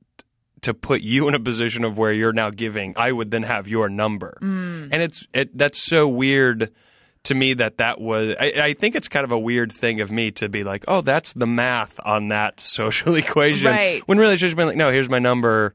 [0.62, 2.94] to put you in a position of where you're now giving.
[2.98, 4.90] I would then have your number, mm.
[4.92, 6.72] and it's it that's so weird
[7.24, 10.12] to me that that was I, I think it's kind of a weird thing of
[10.12, 14.02] me to be like oh that's the math on that social equation Right.
[14.08, 15.74] when really it should have been like no here's my number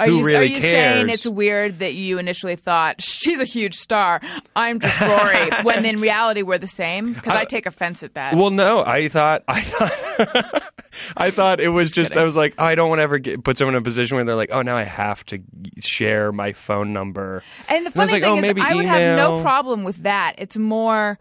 [0.00, 3.44] Are Who you really are you saying it's weird that you initially thought she's a
[3.44, 4.22] huge star?
[4.56, 5.50] I'm just Rory.
[5.62, 7.12] when in reality we're the same?
[7.12, 8.34] Because I, take offense at that.
[8.34, 10.62] well no I thought I thought
[11.18, 13.44] I thought it was just I was like oh, I don't want to ever get,
[13.44, 15.42] put someone in a position where they're like oh now I have to
[15.80, 18.74] share my phone number And the I was funny like, thing oh, is, maybe I
[18.74, 20.36] would have no problem with that.
[20.38, 21.18] It's more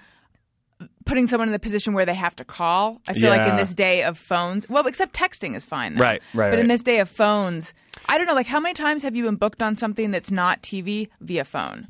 [1.10, 3.02] putting someone in the position where they have to call.
[3.10, 5.96] I feel like in this day of phones, well, except texting is fine.
[5.96, 6.02] now.
[6.02, 7.74] Right, right, But in this day of phones,
[8.08, 8.36] I don't know.
[8.36, 11.88] Like, how many times have you been booked on something that's not TV via phone?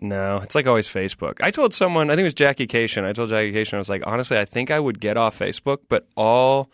[0.00, 1.38] No, it's like always Facebook.
[1.40, 3.04] I told someone, I think it was Jackie Kashian.
[3.04, 5.78] I told Jackie Kashian, I was like, honestly, I think I would get off Facebook,
[5.88, 6.70] but all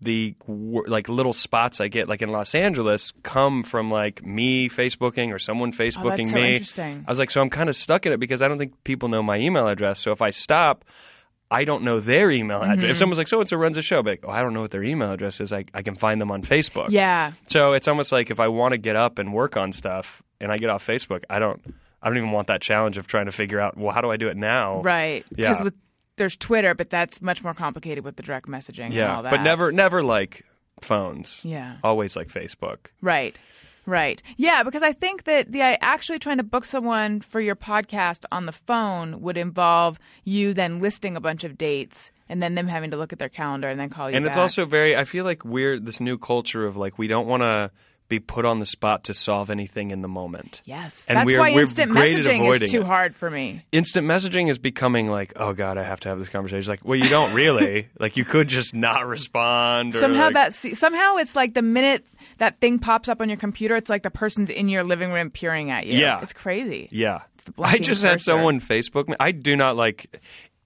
[0.00, 5.32] the like little spots I get, like in Los Angeles, come from like me Facebooking
[5.32, 6.54] or someone oh, Facebooking so me.
[6.54, 7.04] interesting.
[7.06, 9.08] I was like, so I'm kind of stuck in it because I don't think people
[9.08, 10.00] know my email address.
[10.00, 10.84] So if I stop,
[11.50, 12.78] I don't know their email address.
[12.78, 12.90] Mm-hmm.
[12.90, 14.62] If someone's like, so and so runs a show, but like, oh, I don't know
[14.62, 15.52] what their email address is.
[15.52, 16.88] I, I can find them on Facebook.
[16.90, 17.32] Yeah.
[17.48, 20.50] So it's almost like if I want to get up and work on stuff and
[20.50, 21.62] I get off Facebook, I don't
[22.02, 24.16] I don't even want that challenge of trying to figure out, well, how do I
[24.16, 24.80] do it now?
[24.82, 25.24] Right.
[25.30, 25.64] Because Yeah.
[25.64, 25.74] with
[26.16, 29.22] there's Twitter, but that's much more complicated with the direct messaging and all Yeah.
[29.22, 29.30] that.
[29.30, 30.44] But never never like
[30.80, 31.40] phones.
[31.44, 31.76] Yeah.
[31.84, 32.78] Always like Facebook.
[33.00, 33.36] Right.
[33.86, 34.22] Right.
[34.36, 38.46] Yeah, because I think that the actually trying to book someone for your podcast on
[38.46, 42.90] the phone would involve you then listing a bunch of dates and then them having
[42.90, 45.24] to look at their calendar and then call you And it's also very I feel
[45.24, 47.70] like we're this new culture of like we don't want to
[48.08, 50.62] be put on the spot to solve anything in the moment.
[50.64, 51.06] Yes.
[51.08, 52.86] And That's we're- why we're instant messaging is too it.
[52.86, 53.64] hard for me.
[53.72, 56.60] Instant messaging is becoming like, oh god, I have to have this conversation.
[56.60, 57.88] It's Like, well, you don't really.
[57.98, 59.96] like, you could just not respond.
[59.96, 62.06] Or Somehow like, that somehow it's like the minute
[62.38, 65.30] that thing pops up on your computer, it's like the person's in your living room
[65.30, 65.98] peering at you.
[65.98, 66.20] Yeah.
[66.22, 66.88] It's crazy.
[66.90, 67.20] Yeah.
[67.46, 69.16] the I just had someone Facebook me.
[69.18, 70.22] I do not like,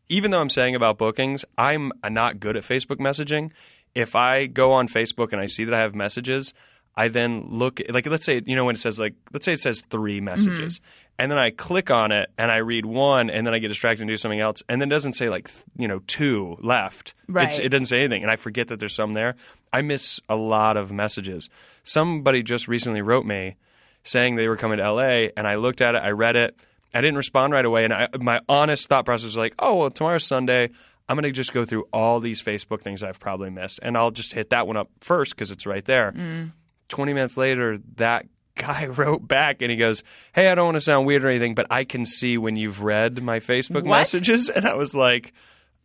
[0.08, 3.52] even though I'm saying about bookings, I'm not good at Facebook messaging.
[3.94, 6.52] If I go on Facebook and I see that I have messages,
[6.96, 9.60] I then look, like, let's say, you know, when it says, like, let's say it
[9.60, 10.78] says three messages.
[10.78, 10.99] Mm-hmm.
[11.20, 14.02] And then I click on it and I read one and then I get distracted
[14.02, 14.62] and do something else.
[14.68, 17.14] And then it doesn't say, like, you know, two left.
[17.28, 17.58] It's, Right.
[17.58, 18.22] it doesn't say anything.
[18.22, 19.36] And I forget that there's some there.
[19.72, 21.48] I miss a lot of messages.
[21.84, 23.56] Somebody just recently wrote me
[24.02, 26.56] saying they were coming to LA, and I looked at it, I read it,
[26.94, 29.90] I didn't respond right away, and I, my honest thought process was like, oh well,
[29.90, 30.70] tomorrow's Sunday.
[31.08, 34.10] I'm going to just go through all these Facebook things I've probably missed, and I'll
[34.12, 36.12] just hit that one up first because it's right there.
[36.12, 36.52] Mm.
[36.88, 38.26] 20 minutes later, that
[38.60, 41.54] guy wrote back and he goes, Hey, I don't want to sound weird or anything,
[41.54, 43.98] but I can see when you've read my Facebook What?
[43.98, 44.48] messages.
[44.48, 45.32] And I was like,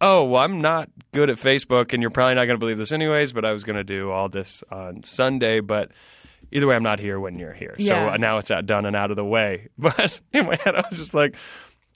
[0.02, 2.92] Oh, well, I'm not good at Facebook, and you're probably not going to believe this
[2.92, 5.62] anyways, but I was going to do all this on Sunday.
[5.62, 5.92] But
[6.52, 7.76] either way, I'm not here when you're here.
[7.78, 8.12] Yeah.
[8.12, 9.70] So now it's out, done and out of the way.
[9.78, 11.38] But in my head, I was just like,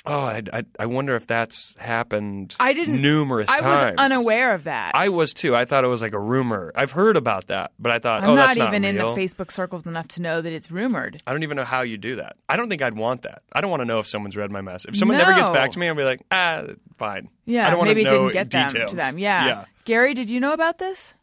[0.10, 3.98] Oh, I, I, I wonder if that's happened I didn't numerous I times.
[3.98, 4.96] was unaware of that.
[4.96, 5.56] I was too.
[5.56, 6.72] I thought it was like a rumor.
[6.76, 9.04] I've heard about that, but I thought, I'm oh, not that's even in the.
[9.04, 11.22] Facebook circles enough to know that it's rumored.
[11.28, 12.38] I don't even know how you do that.
[12.48, 13.44] I don't think I'd want that.
[13.54, 14.90] I don't want to know if someone's read my message.
[14.92, 16.64] If someone never gets back to me, I'll be like, ah,
[16.98, 17.30] fine.
[17.46, 18.90] Yeah, I don't want maybe to it know didn't get them details.
[18.92, 19.18] to them.
[19.20, 19.46] Yeah.
[19.46, 19.66] yeah.
[19.86, 21.14] Gary, did you know about this?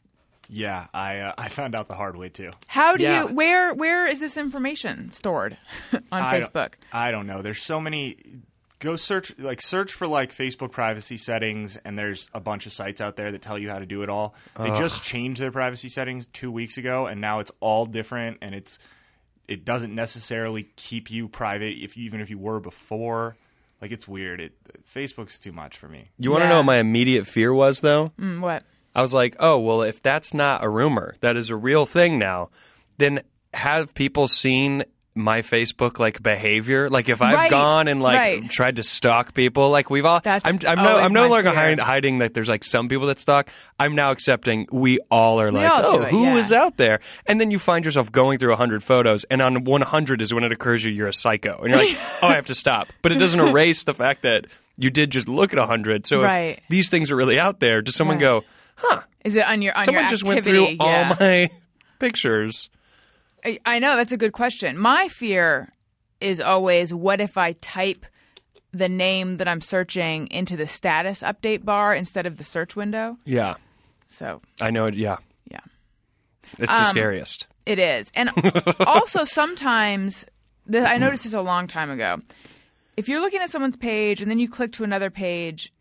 [0.49, 2.51] Yeah, I uh, I found out the hard way too.
[2.68, 3.25] How do Yeah.
[3.29, 5.57] you where where is this information stored
[5.92, 6.75] on I don't- Facebook?
[6.92, 7.42] I don't know.
[7.42, 8.16] There's so many.
[8.78, 13.00] Go search like search for like Facebook privacy settings, and there's a bunch of sites
[13.00, 14.34] out there that tell you how to do it all.
[14.58, 18.54] They just changed their privacy settings two weeks ago, and now it's all different, and
[18.54, 18.78] it's
[19.48, 23.36] it doesn't necessarily keep you private if you, even if you were before.
[23.80, 24.40] Like it's weird.
[24.40, 24.52] It
[24.94, 26.10] Facebook's too much for me.
[26.18, 26.50] You want to Yeah.
[26.50, 28.12] know what my immediate fear was, though?
[28.20, 28.62] Mm, what?
[28.94, 32.18] I was like, oh, well, if that's not a rumor, that is a real thing
[32.18, 32.50] now,
[32.98, 33.20] then
[33.54, 34.84] have people seen
[35.16, 36.88] my Facebook like behavior?
[36.90, 38.50] Like if I've Right, gone and like right.
[38.50, 41.59] tried to stalk people, like we've all, That's I'm, I'm no, I'm no longer fear.
[41.59, 43.48] hiding, hiding that there's like some people that stalk.
[43.79, 46.62] I'm now accepting we all are like, all oh, it, who is yeah.
[46.64, 47.00] out there?
[47.26, 50.52] And then you find yourself going through 100 photos, and on 100 is when it
[50.52, 52.88] occurs to you you're a psycho, and you're like, oh, I have to stop.
[53.02, 54.46] But it doesn't erase the fact that
[54.79, 56.07] you did just look at 100.
[56.07, 56.59] So Right.
[56.59, 58.44] if these things are really out there, does someone go?
[59.24, 60.76] Is it on your on Someone your just went through Yeah.
[60.81, 61.48] all my
[61.98, 62.68] pictures.
[63.64, 64.78] I, know that's a good question.
[64.78, 65.72] My fear
[66.20, 68.06] is always, what if I type
[68.72, 73.16] the name that I'm searching into the status update bar instead of the search window?
[73.24, 73.54] Yeah,
[74.06, 74.94] So I know it.
[74.94, 75.18] Yeah,
[75.50, 75.61] yeah.
[76.59, 77.46] it's Um, the scariest.
[77.64, 78.11] It is.
[78.14, 78.30] And
[78.87, 80.24] also sometimes,
[80.66, 82.18] the, I noticed this a long time ago.
[82.96, 85.72] If you're looking at someone's page and then you click to another page,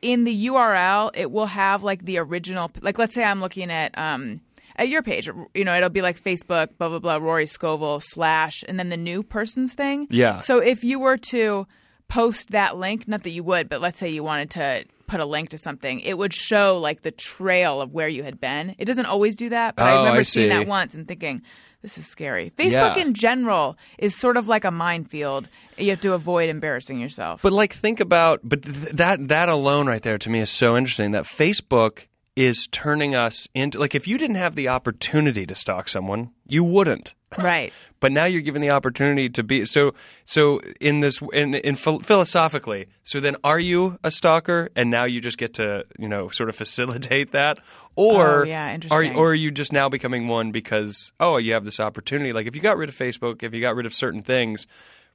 [0.00, 3.96] in the URL, it will have like the original, like let's say I'm looking at,
[3.98, 4.40] um,
[4.78, 8.64] at your page, you know, it'll be like Facebook, blah, blah, blah, Rory Scovel slash,
[8.68, 10.06] and then the new person's thing.
[10.10, 10.38] Yeah.
[10.40, 11.66] So if you were to
[12.08, 15.26] post that link, not that you would, but let's say you wanted to put a
[15.26, 18.74] link to something, it would show like the trail of where you had been.
[18.78, 21.42] It doesn't always do that, but I Oh, remember I seeing that once and thinking,
[21.82, 22.50] this is scary.
[22.58, 23.02] Facebook Yeah.
[23.02, 25.48] in general is sort of like a minefield.
[25.76, 27.40] You have to avoid embarrassing yourself.
[27.42, 30.76] But like, think about, but th- that that alone right there to me is so
[30.76, 31.12] interesting.
[31.12, 32.06] That Facebook
[32.38, 36.62] is turning us into like, if you didn't have the opportunity to stalk someone, you
[36.62, 37.14] wouldn't.
[37.36, 37.72] right.
[38.00, 39.92] But now you're given the opportunity to be so.
[40.24, 45.02] So in this, in, in phil- philosophically, so then are you a stalker, and now
[45.02, 47.58] you just get to you know sort of facilitate that,
[47.96, 49.16] or Oh, yeah, are interesting.
[49.16, 52.32] or are you just now becoming one because oh you have this opportunity?
[52.32, 54.68] Like if you got rid of Facebook, if you got rid of certain things.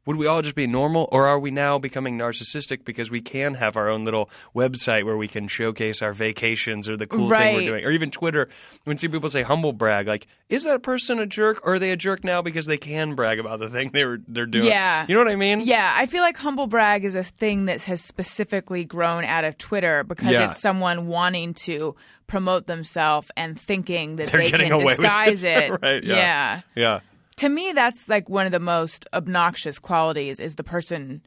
[0.05, 3.53] Would we all just be normal, or are we now becoming narcissistic because we can
[3.53, 7.55] have our own little website where we can showcase our vacations or the cool thing
[7.55, 7.85] we're doing?
[7.85, 8.49] or even Twitter,
[8.83, 11.91] when see people say humble brag, like, is that person a jerk or are they
[11.91, 14.65] a jerk now because they can brag about the thing they were they're doing?
[14.65, 15.05] Yeah.
[15.07, 15.61] you know what I mean?
[15.61, 19.57] Yeah, I feel like humble brag is a thing that has specifically grown out of
[19.57, 20.49] Twitter because Yeah.
[20.51, 21.95] it's someone wanting to
[22.27, 25.63] promote themselves and thinking that They're they getting can away with disguise it.
[25.71, 25.79] it.
[25.81, 26.15] Right, yeah.
[26.15, 26.61] yeah.
[26.75, 26.99] yeah.
[27.37, 31.21] To me that's like one of the most obnoxious qualities is the person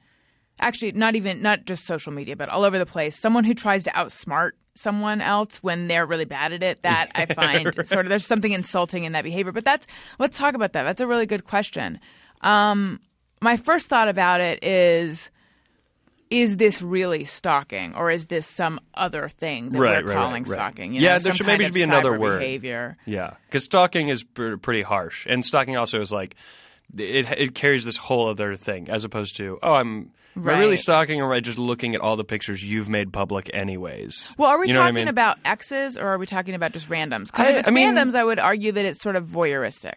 [0.60, 3.16] actually not even not just social media but all over the place.
[3.16, 7.24] Someone who tries to outsmart someone else when they're really bad at it that i
[7.34, 9.52] find sort of there's something insulting in that behavior.
[9.52, 9.86] But that's
[10.18, 10.84] let's talk about that.
[10.84, 11.98] That's a really good question.
[12.42, 13.00] Um,
[13.40, 15.30] my first thought about it is
[16.30, 20.42] is this really stalking or is this some other thing that Right, we're right, calling
[20.42, 20.56] right, right.
[20.56, 22.40] stalking you Yeah, know, there should maybe of be another word.
[22.40, 26.34] behavior Yeah, because stalking is pr- pretty harsh, and stalking also is like
[26.96, 30.12] it it carries this whole other thing as opposed to oh I'm.
[30.38, 33.10] Am I really stalking, or am I just looking at all the pictures you've made
[33.10, 34.34] public, anyways?
[34.36, 35.08] Well, are we You know what I talking mean?
[35.08, 37.32] about exes or are we talking about just randoms?
[37.32, 39.94] Because if it's I mean- randoms, I would argue that it's sort of voyeuristic.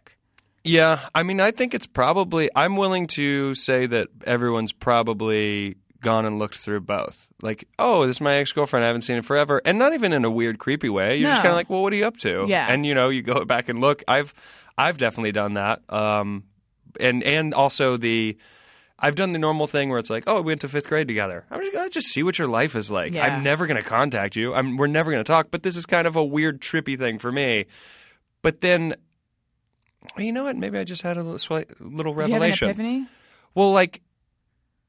[0.63, 2.49] Yeah, I mean, I think it's probably.
[2.55, 7.29] I'm willing to say that everyone's probably gone and looked through both.
[7.41, 8.83] Like, oh, this is my ex girlfriend.
[8.83, 11.17] I haven't seen in forever, and not even in a weird, creepy way.
[11.17, 12.45] You're just kind of like, well, what are you up to?
[12.47, 12.67] Yeah.
[12.69, 14.03] and you know, you go back and look.
[14.07, 14.33] I've,
[14.77, 15.81] I've definitely done that.
[15.91, 16.43] Um,
[16.99, 18.37] and and also the.
[19.01, 21.45] I've done the normal thing where it's like, oh, we went to fifth grade together.
[21.49, 23.13] I'm just gonna just see what your life is like.
[23.13, 23.25] Yeah.
[23.25, 24.53] I'm never gonna contact you.
[24.53, 25.51] I'm we're never gonna talk.
[25.51, 27.67] But this is kind of a weird, trippy thing for me.
[28.41, 28.95] But then
[30.15, 30.57] well, you know what?
[30.57, 33.07] Maybe I just had a little, slight, little Did you have an revelation.
[33.55, 34.01] Well, like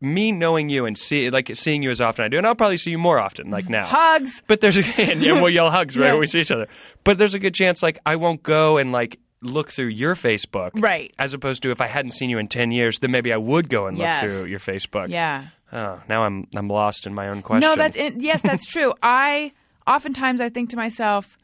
[0.00, 2.76] me knowing you and see like seeing you as often I do, and I'll probably
[2.78, 3.84] see you more often, like now.
[3.86, 4.42] Hugs.
[4.46, 6.12] But there's a and we'll yell hugs right Yeah.
[6.12, 6.68] when we see each other.
[7.04, 10.70] But there's a good chance like I won't go and like look through your Facebook,
[10.74, 11.14] Right.
[11.18, 13.68] As opposed to if I hadn't seen you in ten years, then maybe I would
[13.68, 15.08] go and look through your Facebook.
[15.08, 15.46] Yeah.
[15.72, 17.68] Oh, now I'm I'm lost in my own question.
[17.68, 18.92] No, that's in, yes, that's true.
[19.02, 19.52] I
[19.86, 21.36] oftentimes I think to myself,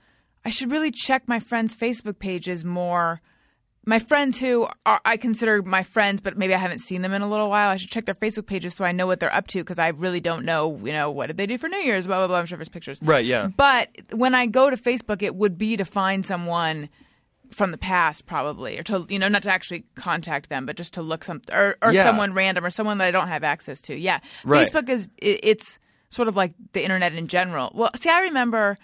[0.44, 3.20] I should really check my friends' Facebook pages more.
[3.88, 7.22] My friends who are, I consider my friends, but maybe I haven't seen them in
[7.22, 7.68] a little while.
[7.70, 9.88] I should check their Facebook pages so I know what they're up to because I
[9.88, 10.76] really don't know.
[10.84, 12.06] You know, what did they do for New Year's?
[12.08, 12.38] Blah blah blah.
[12.38, 12.98] I'm sure there's pictures.
[13.02, 13.24] right.
[13.24, 13.46] Yeah.
[13.56, 16.88] But when I go to Facebook, it would be to find someone
[17.52, 20.94] from the past, probably, or to you know, not to actually contact them, but just
[20.94, 22.02] to look some or, or Yeah.
[22.02, 23.96] someone random or someone that I don't have access to.
[23.96, 24.66] Yeah, Right.
[24.68, 27.70] Facebook is it, it's sort of like the internet in general.
[27.72, 28.78] Well, see, I remember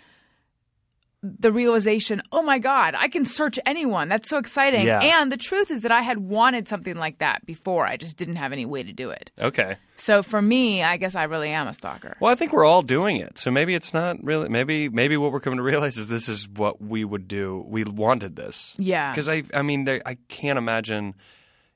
[1.23, 4.09] the realization, oh my God, I can search anyone.
[4.09, 4.87] That's so exciting.
[4.87, 5.01] Yeah.
[5.01, 7.87] And the truth is that I had wanted something like that before.
[7.87, 9.31] I just didn't have any way to do it.
[9.39, 9.77] Okay.
[9.97, 12.17] So for me, I guess I really am a stalker.
[12.19, 13.39] Well, I think we're all doing it.
[13.39, 14.49] So maybe it's not really.
[14.49, 17.65] Maybe maybe what we're coming to realize is this is what we would do.
[17.69, 18.75] We wanted this.
[18.79, 19.13] Yeah.
[19.13, 21.15] Because I I mean there, I can't imagine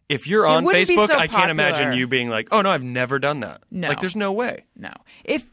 [0.09, 1.06] if you're on Facebook.
[1.06, 3.62] so I can't imagine you being like, oh no, I've never done that.
[3.70, 3.88] No.
[3.88, 4.64] Like there's no way.
[4.76, 4.92] No.
[5.24, 5.47] If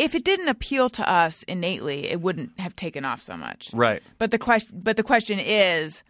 [0.00, 3.70] if it didn't appeal to us innately, it wouldn't have taken off so much.
[3.74, 4.02] Right.
[4.18, 6.02] But the question but the question is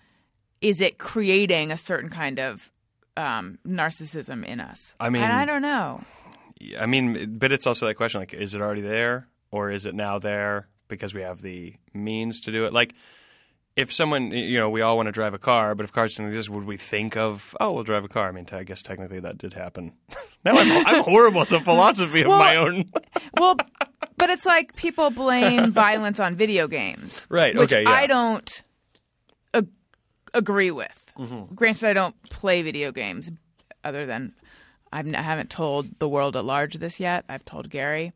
[0.60, 2.70] is it creating a certain kind of
[3.16, 4.94] um, narcissism in us?
[5.00, 6.04] I mean- and I don't know.
[6.78, 9.94] I mean, but it's also that question like, is it already there or is it
[9.94, 12.72] now there because we have the means to do it?
[12.74, 12.94] Like,
[13.76, 16.30] if someone, you know, we all want to drive a car, but if cars didn't
[16.30, 18.28] exist, would we think of, oh, we'll drive a car?
[18.28, 19.92] I mean, I guess technically that did happen.
[20.44, 22.84] now I'm, I'm horrible at the philosophy of Well- my own.
[23.38, 23.56] Well,
[24.18, 27.90] But it's like people blame violence on video games, Right, okay, yeah.
[27.90, 28.62] I don't
[29.54, 29.68] ag-
[30.34, 31.12] agree with.
[31.18, 31.54] Mm-hmm.
[31.54, 33.30] Granted, I don't play video games,
[33.84, 34.34] other than
[34.92, 37.24] I've n- I haven't told the world at large this yet.
[37.30, 38.12] I've told Gary.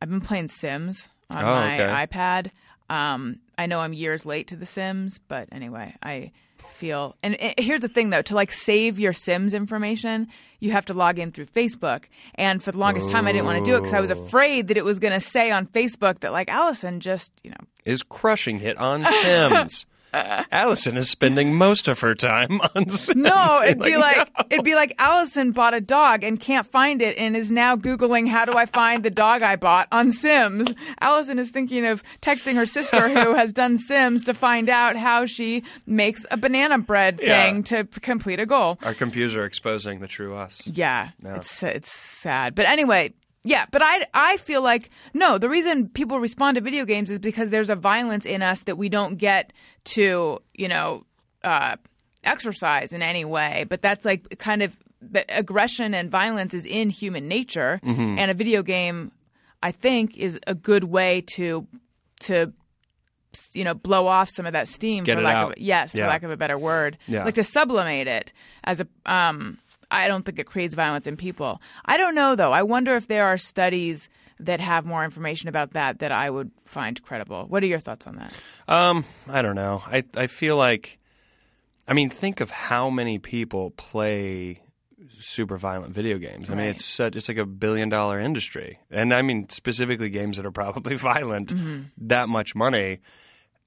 [0.00, 2.06] I've been playing Sims on Oh, my okay.
[2.06, 2.50] iPad.
[2.90, 6.32] Um, I know I'm years late to The Sims, but anyway, I
[6.70, 7.16] feel.
[7.22, 10.28] And uh, here's the thing, though: to like save your Sims information,
[10.60, 12.04] you have to log in through Facebook.
[12.36, 14.68] And for the longest time, I didn't want to do it because I was afraid
[14.68, 18.02] that it was going to say on Facebook that like Alison just, you know, Is
[18.02, 19.86] crushing it on Sims.
[20.52, 23.16] Alison is spending most of her time on Sims.
[23.16, 27.02] No, it'd be Like, like it'd be like Alison bought a dog and can't find
[27.02, 30.72] it and is now googling how do I find the dog I bought on Sims.
[31.00, 35.26] Alison is thinking of texting her sister who has done Sims to find out how
[35.26, 37.44] she makes a banana bread Yeah.
[37.44, 38.78] thing to complete a goal.
[38.82, 40.66] Our computers are exposing the true us.
[40.66, 42.54] Yeah, it's it's sad.
[42.54, 43.12] But anyway,
[43.44, 47.18] yeah, but I I feel like no, the reason people respond to video games is
[47.18, 49.52] because there's a violence in us that we don't get
[49.84, 51.04] to, you know,
[51.44, 51.76] uh,
[52.24, 53.64] exercise in any way.
[53.68, 58.34] But that's like kind of the aggression and violence is in human nature, and a
[58.34, 59.12] video game,
[59.62, 61.66] I think, is a good way to
[62.20, 62.52] to
[63.52, 65.52] you know blow off some of that steam Get for lack out.
[65.52, 66.08] of yes for Yeah.
[66.08, 67.24] lack of a better word Yeah.
[67.24, 68.32] like to sublimate it
[68.64, 69.58] as a um
[69.90, 73.06] i don't think it creates violence in people i don't know though i wonder if
[73.08, 74.08] there are studies
[74.40, 78.06] that have more information about that that i would find credible what are your thoughts
[78.06, 78.32] on that
[78.68, 79.82] Um, I don't know.
[79.86, 80.98] I I feel like,
[81.88, 84.60] I mean, think of how many people play
[85.08, 86.50] super violent video games.
[86.50, 86.74] I mean, Right.
[86.76, 90.52] it's such, it's like a billion dollar industry, and I mean specifically games that are
[90.52, 91.48] probably violent.
[91.48, 91.82] Mm-hmm.
[92.08, 92.98] That much money.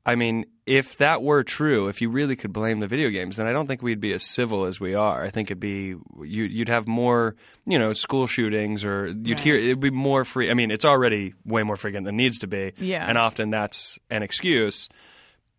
[0.06, 3.46] I mean, if that were true, if you really could blame the video games, then
[3.46, 5.24] I don't think we'd be as civil as we are.
[5.24, 7.36] I think it'd be you, you'd have more,
[7.68, 10.50] you know, school shootings, or you'd hear it'd be more free.
[10.50, 13.06] I mean, it's already way more frequent than it needs to be, Yeah.
[13.08, 14.90] and often that's an excuse.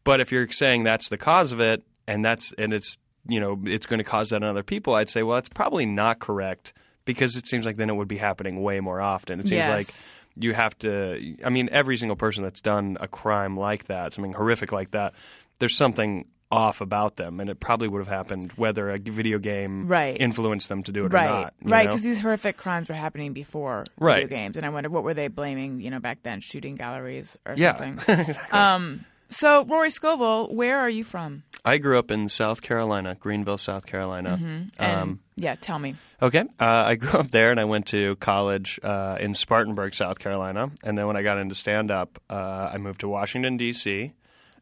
[0.05, 3.61] But if you're saying that's the cause of it, and that's and it's you know
[3.65, 6.73] it's going to cause that in other people, I'd say well that's probably not correct
[7.05, 9.39] because it seems like then it would be happening way more often.
[9.39, 9.69] It seems Yes.
[9.71, 10.05] like
[10.37, 11.37] you have to.
[11.45, 15.15] I mean, every single person that's done a crime like that, something horrific like that,
[15.59, 19.87] there's something off about them, and it probably would have happened whether a video game
[19.87, 20.17] Right.
[20.21, 21.55] influenced them to do it right or not.
[21.63, 24.17] right because these horrific crimes were happening before Right.
[24.29, 27.39] video games and i wonder what were they blaming you know back then shooting galleries
[27.47, 27.79] or Yeah.
[27.79, 29.03] something um
[29.33, 33.87] so rory scovel where are you from I grew up in South Carolina, Greenville, South
[33.87, 34.31] Carolina.
[34.37, 34.83] Mm-hmm.
[34.83, 36.41] and Um, yeah tell me Okay.
[36.61, 40.71] Uh, I grew up there and I went to college uh, in Spartanburg, South Carolina.
[40.85, 44.13] And then when I got into stand up, uh, I moved to Washington, D.C.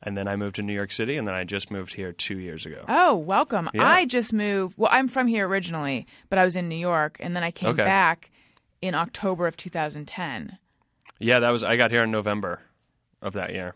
[0.03, 1.19] And then I moved to New York City.
[1.19, 2.85] And then I just moved here two years ago.
[2.89, 3.69] Oh, welcome.
[3.75, 3.87] Yeah.
[3.87, 4.79] I just moved.
[4.79, 7.69] Well, I'm from here originally, but I was in New York, and then I came
[7.71, 7.85] Okay.
[7.85, 8.31] back
[8.81, 10.57] in October of 2010.
[11.19, 12.61] Yeah, that was, I got here in November
[13.21, 13.75] of that year.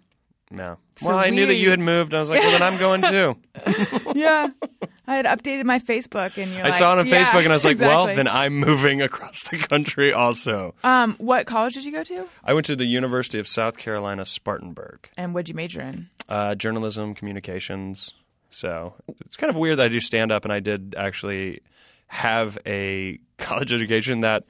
[0.57, 0.77] Yeah.
[0.97, 2.13] So well, I knew that you had moved.
[2.13, 3.37] And I was like, well, then I'm going too.
[4.15, 4.49] yeah.
[5.07, 7.53] I had updated my Facebook, and you're I like, saw it on yeah, Facebook and
[7.53, 10.75] I was like, well, then I'm moving across the country also.
[10.83, 12.27] Um, what college did you go to?
[12.43, 15.11] I went to the University of South Carolina, Spartanburg.
[15.19, 16.09] And what'd you major in?
[16.29, 18.15] uh, journalism, communications.
[18.51, 18.95] So
[19.27, 21.61] it's kind of weird that I do stand up and I did actually
[22.07, 24.45] have a college education that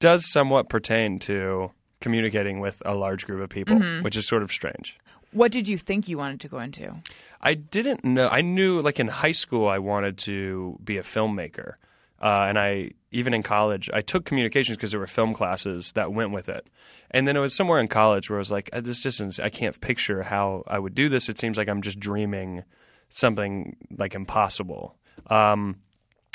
[0.00, 4.02] does somewhat pertain to communicating with a large group of people, Mm-hmm.
[4.02, 4.98] which is sort of strange.
[5.32, 6.94] What did you think you wanted to go into?
[7.40, 8.28] I didn't know.
[8.28, 11.74] I knew, like in high school, I wanted to be a filmmaker,
[12.20, 16.12] uh, and I even in college I took communications because there were film classes that
[16.12, 16.66] went with it.
[17.10, 19.44] And then it was somewhere in college where I was like, "Uh, this just isn't,
[19.44, 21.28] I can't picture how I would do this.
[21.28, 22.64] It seems like I'm just dreaming
[23.10, 24.96] something like impossible.
[25.26, 25.76] Um,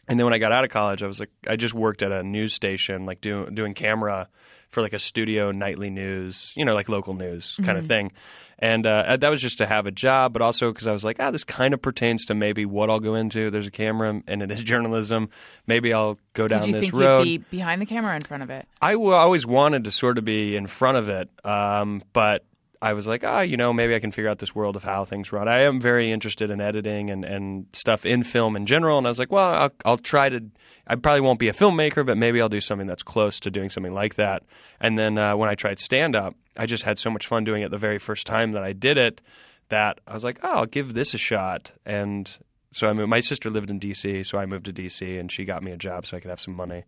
[0.07, 2.11] and then when I got out of college, I was like, I just worked at
[2.11, 4.29] a news station, like doing doing camera
[4.69, 8.11] for like a studio nightly news, you know, like local news kind of thing.
[8.59, 11.17] And uh, that was just to have a job, but also because I was like,
[11.19, 13.51] ah, this kind of pertains to maybe what I'll go into.
[13.51, 15.29] There's a camera, and it is journalism.
[15.67, 17.27] Maybe I'll go down Did you this think road.
[17.27, 18.67] you'd be behind the camera in front of it?
[18.81, 22.45] I w- always wanted to sort of be in front of it, um, but
[22.81, 25.03] I was like, ah, you know, maybe I can figure out this world of how
[25.03, 25.47] things run.
[25.47, 29.09] I am very interested in editing and, and stuff in film in general, and I
[29.11, 30.43] was like, well, I'll, I'll try to.
[30.87, 33.69] I probably won't be a filmmaker, but maybe I'll do something that's close to doing
[33.69, 34.43] something like that.
[34.79, 37.61] And then uh, when I tried stand up, I just had so much fun doing
[37.61, 39.21] it the very first time that I did it
[39.69, 41.71] that I was like, oh, I'll give this a shot.
[41.85, 42.35] And
[42.71, 43.09] So I moved.
[43.09, 45.17] My sister lived in D.C., so I moved to D.C.
[45.17, 46.83] and she got me a job so I could have some money.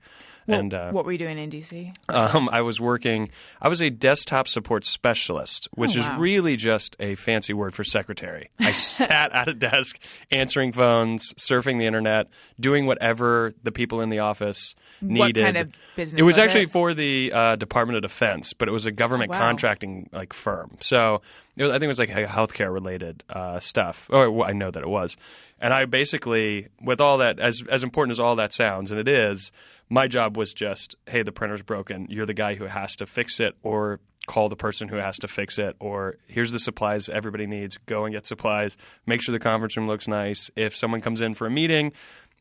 [0.50, 1.94] And uh, what were you doing in DC?
[2.10, 3.30] um, I was working.
[3.62, 7.84] I was a desktop support specialist, which Oh, is really just a fancy word for
[7.84, 8.50] secretary.
[8.60, 10.00] I sat at a desk,
[10.32, 12.28] answering phones, surfing the internet,
[12.60, 15.44] doing whatever the people in the office What needed.
[15.44, 16.72] kind of business It was was actually it?
[16.72, 19.40] for the uh, Department of Defense, but it was a government Oh, wow.
[19.40, 20.78] contracting like firm.
[20.80, 21.22] So
[21.58, 24.08] it was, I think it was like healthcare related uh, stuff.
[24.10, 25.18] Well, I know that it was.
[25.62, 29.10] And I basically, with all that, as as important as all that sounds, and it
[29.10, 29.52] is,
[29.90, 32.08] my job was just, hey, the printer's broken.
[32.10, 35.28] You're the guy who has to fix it, or call the person who has to
[35.28, 37.78] fix it, or here's the supplies everybody needs.
[37.88, 38.78] Go and get supplies.
[39.08, 40.52] Make sure the conference room looks nice.
[40.56, 41.94] If someone comes in for a meeting,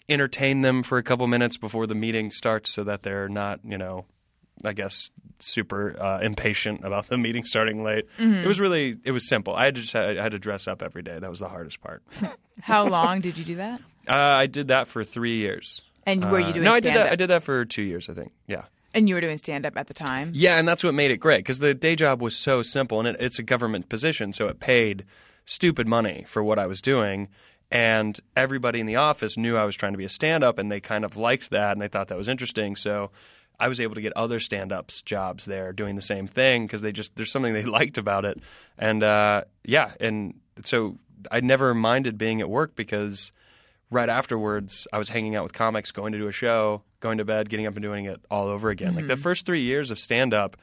[0.09, 3.79] entertain them for a couple minutes before the meeting starts, so that they're not, you
[3.79, 4.05] know,
[4.65, 8.07] I guess super uh, impatient about the meeting starting late.
[8.19, 9.55] It was really it was simple.
[9.55, 11.19] I had to just I had to dress up every day.
[11.19, 12.03] That was the hardest part.
[12.23, 12.29] uh,
[12.61, 13.81] How long did you do that?
[14.09, 15.83] I did that for three years.
[16.07, 17.07] And were you Uh, doing no, I did stand-up?
[17.07, 17.13] that.
[17.13, 18.33] I did that for two years, I think.
[18.47, 18.63] Yeah.
[18.95, 20.33] And you were doing stand up at the time?
[20.35, 23.09] Yeah, and that's what made it great because the day job was so simple, and
[23.09, 25.05] it, it's a government position, so it paid
[25.45, 27.29] stupid money for what I was doing.
[27.71, 30.73] And everybody in the office knew I was trying to be a stand up, and
[30.73, 32.77] they kind of liked that, and they thought that was interesting.
[32.77, 33.11] So
[33.61, 36.81] I was able to get other stand ups jobs there doing the same thing because
[36.81, 38.41] they just, there's something they liked about it.
[38.79, 40.97] And uh, yeah, and so
[41.31, 43.33] I never minded being at work because
[43.91, 47.25] right afterwards, I was hanging out with comics, going to do a show, going to
[47.25, 48.95] bed, getting up and doing it all over again.
[48.95, 50.57] Like the first three years of stand up,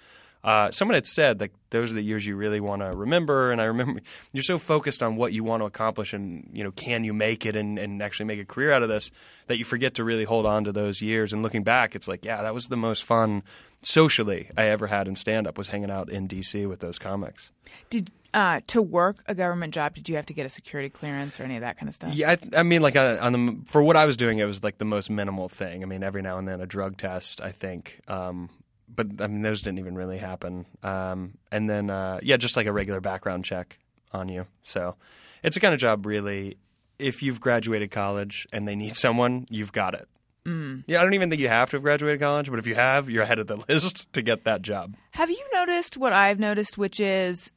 [0.44, 3.52] uh, someone had said like those are the years you really want to remember.
[3.52, 4.02] And I remember
[4.32, 7.48] you're so focused on what you want to accomplish and you know can you make
[7.48, 9.10] it and, and actually make a career out of this
[9.48, 11.34] that you forget to really hold on to those years.
[11.34, 13.42] And looking back, it's like yeah, that was the most fun
[13.82, 17.52] socially I ever had in stand up was hanging out in DC with those comics.
[17.90, 19.96] Did uh, to work a government job?
[19.96, 22.14] Did you have to get a security clearance or any of that kind of stuff?
[22.14, 24.62] Yeah, I, I mean, like uh, on the for what I was doing, it was
[24.62, 25.82] like the most minimal thing.
[25.82, 28.50] I mean, every now and then a drug test, I think, um,
[28.94, 30.66] but I mean, those didn't even really happen.
[30.84, 33.80] Um, and then, uh, yeah, just like a regular background check
[34.12, 34.46] on you.
[34.64, 34.96] So
[35.42, 36.58] it's a kind of job, really.
[37.00, 40.08] If you've graduated college and they need someone, you've got it.
[40.46, 40.84] Mm.
[40.88, 43.10] Yeah, I don't even think you have to have graduated college, but if you have,
[43.10, 44.96] you're ahead of the list to get that job.
[45.12, 47.52] Have you noticed what I've noticed, which is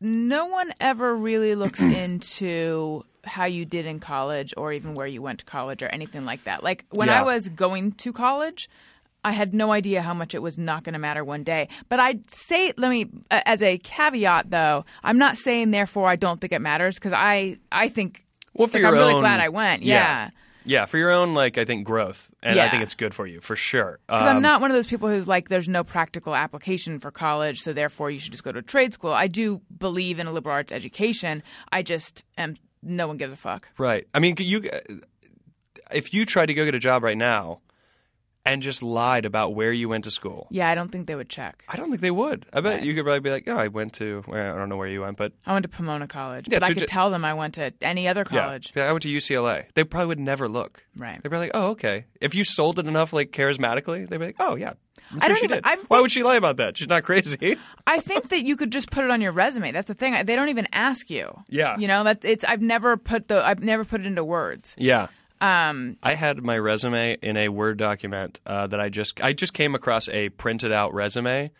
[0.00, 5.20] no one ever really looks into how you did in college or even where you
[5.20, 6.62] went to college or anything like that.
[6.62, 7.20] Like when Yeah.
[7.20, 8.68] I was going to college,
[9.24, 11.68] I had no idea how much it was not going to matter one day.
[11.88, 16.40] But I'd say, let me, as a caveat though, I'm not saying therefore I don't
[16.40, 18.24] think it matters because I, I think,
[18.54, 19.82] Well, for like, your I'm really glad I went.
[19.82, 19.94] Yeah.
[19.94, 20.30] yeah,
[20.86, 23.56] for your own like I think growth, and I think it's good for you for
[23.56, 24.00] sure.
[24.06, 27.10] Because Um, I'm not one of those people who's like, there's no practical application for
[27.10, 29.12] college, so therefore you should just go to a trade school.
[29.12, 31.42] I do believe in a liberal arts education.
[31.72, 33.68] I just am, no one gives a fuck.
[33.78, 34.06] Right.
[34.12, 34.68] I mean, you
[35.92, 37.60] if you tried to go get a job right now
[38.46, 41.28] and just lied about where you went to school, Yeah, I don't think they would
[41.28, 41.64] check.
[41.68, 42.46] I don't think they would.
[42.52, 42.84] I bet Right.
[42.84, 45.02] you could probably be like, "Oh, I went to well, I don't know where you
[45.02, 47.34] went, but I went to Pomona College, Yeah, but I could ju- tell them I
[47.34, 48.40] went to any other yeah.
[48.40, 48.72] college.
[48.74, 50.84] yeah, I went to UCLA." They probably would never look.
[50.96, 51.22] Right.
[51.22, 54.36] They'd be like, "Oh, okay." If you sold it enough, like charismatically, they'd be like,
[54.38, 54.74] "Oh, yeah."
[55.12, 55.64] I'm I sure don't she even- did.
[55.66, 56.76] I'm Why would she lie about that?
[56.78, 57.56] She's not crazy.
[57.86, 59.70] I think that you could just put it on your resume.
[59.70, 60.14] That's the thing.
[60.24, 61.32] They don't even ask you.
[61.48, 61.76] Yeah.
[61.78, 62.44] You know, that it's.
[62.44, 63.44] I've never put the.
[63.46, 64.74] I've never put it into words.
[64.78, 65.08] yeah.
[65.40, 65.96] Um.
[66.02, 69.74] I had my resume in a Word document uh, that I just I just came
[69.74, 71.50] across a printed out resume,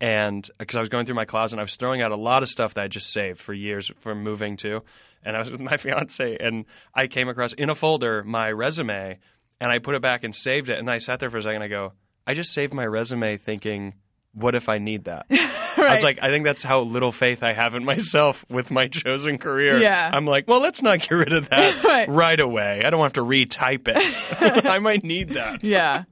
[0.00, 2.42] and because I was going through my closet, and I was throwing out a lot
[2.42, 4.82] of stuff that I just saved for years from moving to,
[5.22, 6.64] and I was with my fiance, and
[6.94, 9.18] I came across in a folder my resume,
[9.60, 11.56] and I put it back and saved it, and I sat there for a second.
[11.56, 11.92] and I go,
[12.26, 13.94] I just saved my resume, thinking.
[14.32, 15.26] What if I need that?
[15.88, 18.88] I was like, I think that's how little faith I have in myself with my
[18.88, 19.78] chosen career.
[19.78, 20.10] Yeah.
[20.12, 22.08] I'm like, well, let's not get rid of that Right.
[22.08, 22.82] right away.
[22.84, 24.64] I don't have to retype it.
[24.66, 25.64] I might need that.
[25.64, 26.04] Yeah.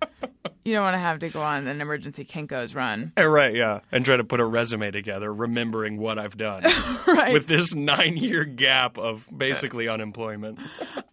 [0.65, 3.13] you don't want to have to go on an emergency Kinko's run.
[3.17, 3.81] Eh, right, yeah.
[3.93, 6.63] And try to put a resume together, remembering what I've done
[7.07, 7.33] Right.
[7.33, 10.59] with this nine year gap of basically unemployment.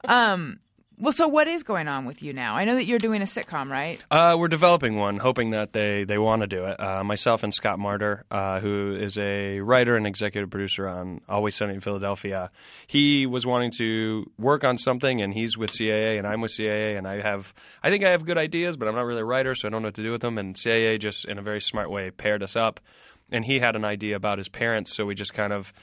[0.04, 0.60] Um,
[0.98, 2.56] Well, so what is going on with you now?
[2.56, 4.02] I know that you're doing a sitcom, right?
[4.10, 6.80] Uh, we're developing one, hoping that they, they want to do it.
[6.80, 11.56] Uh, myself and Scott Marder, uh, who is a writer and executive producer on Always
[11.56, 12.50] Sunny in Philadelphia,
[12.88, 16.98] he was wanting to work on something, and he's with CAA, and I'm with CAA,
[16.98, 19.54] and I have I think I have good ideas, but I'm not really a writer,
[19.54, 20.38] so I don't know what to do with them.
[20.38, 22.80] And CAA just, in a very smart way, paired us up,
[23.30, 25.74] and he had an idea about his parents, so we just kind of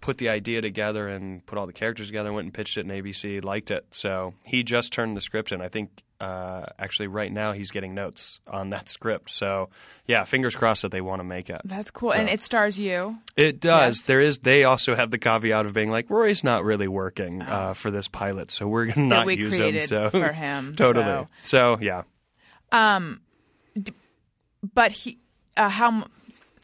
[0.00, 2.90] put the idea together and put all the characters together, went and pitched it, and
[2.90, 3.84] ABC liked it.
[3.90, 5.60] So he just turned the script in.
[5.60, 9.30] I think uh, actually right now he's getting notes on that script.
[9.30, 9.70] So
[10.06, 11.60] yeah, fingers crossed that they want to make it.
[11.64, 12.12] That's cool.
[12.12, 13.18] And it stars you.
[13.36, 13.98] It does.
[13.98, 14.06] Yes.
[14.06, 14.38] There is.
[14.40, 18.08] They also have the caveat of being like Rory's not really working uh, for this
[18.08, 19.80] pilot, so we're gonna not we use him.
[19.80, 21.04] So for him, totally.
[21.04, 22.02] so- So yeah.
[24.74, 25.18] But he,
[25.56, 26.06] uh, how.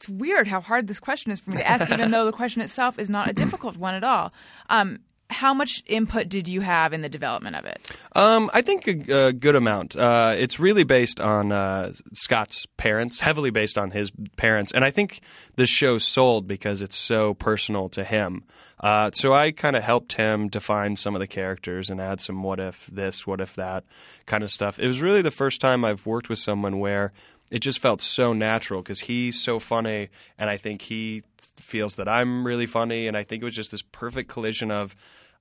[0.07, 2.63] It's weird how hard this question is for me to ask, even though the question
[2.63, 4.33] itself is not a difficult one at all.
[4.71, 5.01] Um,
[5.31, 7.81] how much input did you have in the development of it?
[8.15, 9.97] Um, I think a, a good amount.
[9.97, 14.93] Uh, it's really based on uh, Scott's parents, heavily based on his parents, and I
[14.93, 15.23] think
[15.57, 18.45] the show sold because it's so personal to him.
[18.79, 22.45] Uh, so I kind of helped him define some of the characters and add some
[22.45, 23.85] what if this, what if that
[24.27, 24.79] kind of stuff.
[24.79, 27.13] It was really the first time I've worked with someone where
[27.51, 31.23] it just felt so natural because he's so funny, and I think he
[31.57, 34.97] feels that I'm really funny, and I think it was just this perfect collision of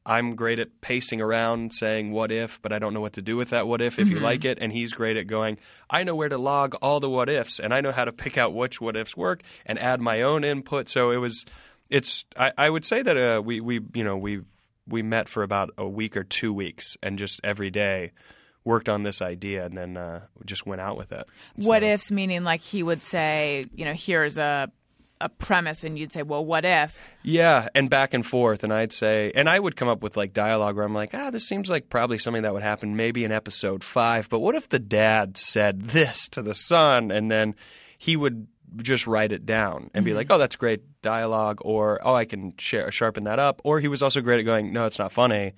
[0.06, 3.38] I'm great at pacing around saying what if, but I don't know what to do
[3.38, 4.60] with that what if if you like it.
[4.62, 5.58] And he's great at going,
[5.90, 8.38] I know where to log all the what ifs and I know how to pick
[8.38, 10.90] out which what ifs work and add my own input.
[10.90, 11.44] So it was,
[11.90, 14.42] it's, I, I would say that uh, we, we, you know, we,
[14.88, 18.12] we met for about a week or two weeks and just every day
[18.66, 21.26] worked on this idea and then uh, just went out with it.
[21.56, 24.70] What ifs meaning like he would say, you know, here's a
[25.22, 27.08] a premise, and you'd say, well, what if?
[27.24, 30.34] Yeah, and back and forth, and I'd say, and I would come up with like
[30.34, 33.32] dialogue where I'm like, ah, this seems like probably something that would happen maybe in
[33.32, 37.56] episode five, but what if the dad said this to the son, and then
[37.98, 42.14] he would just write it down and be like, oh, that's great dialogue, or oh,
[42.14, 45.00] I can share, sharpen that up, or he was also great at going, no, it's
[45.00, 45.54] not funny,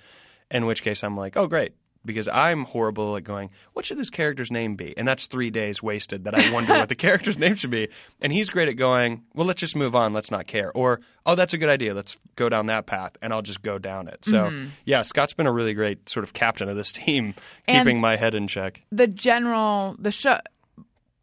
[0.52, 1.74] in which case I'm like, oh, great.
[2.08, 4.98] Because I'm horrible at going, what should this character's name be?
[4.98, 7.90] And that's three days wasted that I wonder what the character's name should be.
[8.20, 10.14] And he's great at going, well, let's just move on.
[10.14, 10.72] Let's not care.
[10.74, 11.94] Or, oh, that's a good idea.
[11.94, 13.12] Let's go down that path.
[13.22, 14.26] And I'll just go down it.
[14.26, 14.52] So,
[14.86, 17.36] yeah, Scott's been a really great sort of captain of this team,
[17.68, 18.82] And- keeping my head in check.
[18.92, 20.40] The general, the show,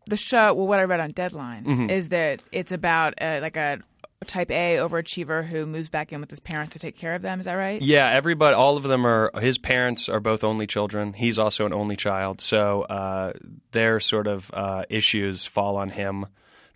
[0.06, 0.52] the show.
[0.54, 1.90] Well, what I read on Deadline Mm-hmm.
[1.90, 3.78] is that it's about uh, like a
[4.24, 7.40] type A overachiever who moves back in with his parents to take care of them.
[7.40, 7.80] Is that right?
[7.80, 9.30] Yeah, everybody, all of them are.
[9.40, 11.12] His parents are both only children.
[11.12, 13.32] He's also an only child, so uh,
[13.72, 16.26] their sort of uh, issues fall on him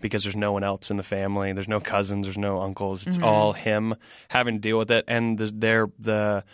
[0.01, 1.53] because there's no one else in the family.
[1.53, 2.27] There's no cousins.
[2.27, 3.07] There's no uncles.
[3.07, 3.95] It's all him
[4.29, 6.45] having to deal with it, and the, their the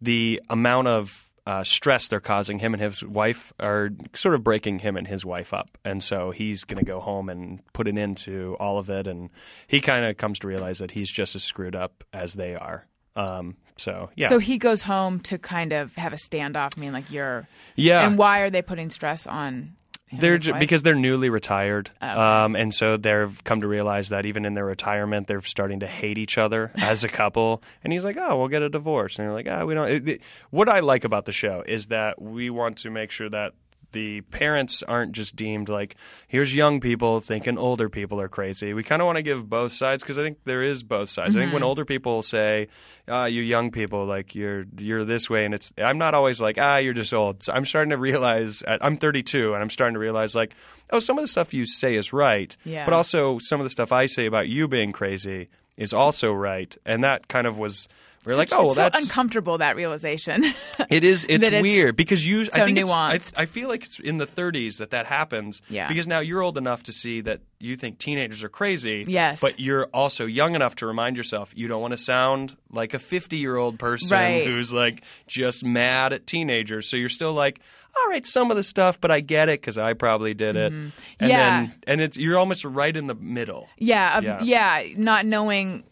[0.00, 4.78] the amount of uh, stress they're causing him and his wife are sort of breaking
[4.78, 7.98] him and his wife up, and so he's going to go home and put an
[7.98, 9.06] end to all of it.
[9.06, 9.30] And
[9.66, 12.86] he kind of comes to realize that he's just as screwed up as they are.
[13.16, 16.76] Um, so yeah, So he goes home to kind of have a standoff.
[16.76, 17.46] I mean, like you're.
[17.76, 18.06] yeah.
[18.06, 19.76] And why are they putting stress on?
[20.20, 24.44] They're ju- because they're newly retired, um, and so they've come to realize that even
[24.44, 27.62] in their retirement, they're starting to hate each other as a couple.
[27.82, 30.08] And he's like, "Oh, we'll get a divorce." And they're like, "Ah, we don't." It,
[30.08, 33.54] it- what I like about the show is that we want to make sure that
[33.94, 35.96] the parents aren't just deemed like
[36.28, 38.74] here's young people thinking older people are crazy.
[38.74, 41.34] We kind of want to give both sides because I think there is both sides.
[41.34, 42.68] I think when older people say,
[43.08, 46.58] "Ah, you young people, like you're you're this way," and it's I'm not always like,
[46.58, 50.00] "Ah, you're just old." So I'm starting to realize I'm 32 and I'm starting to
[50.00, 50.54] realize like,
[50.90, 52.84] oh, some of the stuff you say is right, Yeah.
[52.84, 56.76] but also some of the stuff I say about you being crazy is also right,
[56.84, 57.88] and that kind of was.
[58.24, 60.44] We're like, It's oh, well, so that's uncomfortable that realization.
[60.90, 61.24] it is.
[61.28, 62.44] It's, it's weird because you.
[62.46, 63.38] so I think it's- nuanced.
[63.38, 65.62] I, I feel like it's in the 30s that that happens.
[65.68, 65.88] Yeah.
[65.88, 69.04] Because now you're old enough to see that you think teenagers are crazy.
[69.08, 69.40] Yes.
[69.40, 72.98] But you're also young enough to remind yourself you don't want to sound like a
[72.98, 74.46] 50 year old person Right.
[74.46, 76.88] who's like just mad at teenagers.
[76.88, 77.60] So you're still like.
[77.96, 80.72] All right, some of the stuff, but I get it because I probably did it.
[80.72, 81.26] Mm-hmm.
[81.26, 81.28] Yeah.
[81.60, 83.68] then, and it's you're almost right in the middle.
[83.78, 84.42] yeah, of, Yeah.
[84.42, 85.84] yeah, not knowing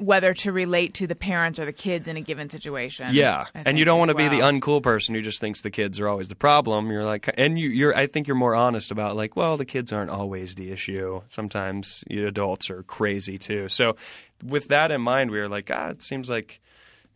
[0.00, 3.08] whether to relate to the parents or the kids in a given situation.
[3.12, 6.00] Yeah, and you don't want to be the uncool person who just thinks the kids
[6.00, 6.90] are always the problem.
[6.90, 7.94] You're like, and you, you're.
[7.96, 11.20] I think you're more honest about like, well, the kids aren't always the issue.
[11.28, 13.68] Sometimes you adults are crazy too.
[13.68, 13.96] So,
[14.44, 16.60] with that in mind, we were like, ah, it seems like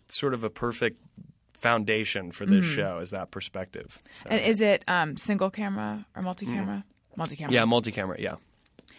[0.08, 1.00] sort of a perfect
[1.52, 3.98] foundation for this show is that perspective.
[4.22, 6.84] So- And is it um, single camera or multi camera?
[7.16, 7.50] Multi camera.
[7.52, 7.54] Mm.
[7.54, 8.16] yeah, multi-camera.
[8.20, 8.34] Yeah.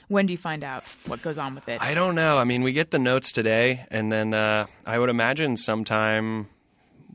[0.07, 1.81] When do you find out what goes on with it?
[1.81, 2.37] I don't know.
[2.37, 6.47] I mean, we get the notes today, and then uh, I would imagine sometime,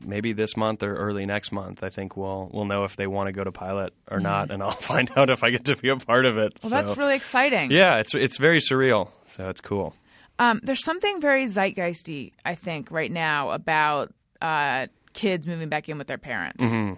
[0.03, 3.27] maybe this month or early next month, I think we'll we'll know if they want
[3.27, 5.89] to go to pilot or not, and I'll find out if I get to be
[5.89, 6.55] a part of it.
[6.55, 6.69] Mm-hmm.
[6.69, 7.71] well, that's really exciting.
[7.71, 7.99] yeah.
[7.99, 9.95] It's it's very surreal, so it's cool.
[10.39, 14.11] Um, there's something very zeitgeisty, I think, right now about
[14.41, 16.63] uh, kids moving back in with their parents.
[16.63, 16.97] Mm-hmm.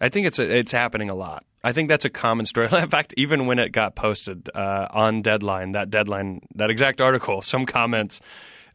[0.00, 1.44] I think it's a, it's happening a lot.
[1.62, 2.68] I think that's a common story.
[2.72, 7.42] In fact, even when it got posted uh, on Deadline, that Deadline, that exact article,
[7.42, 8.20] some comments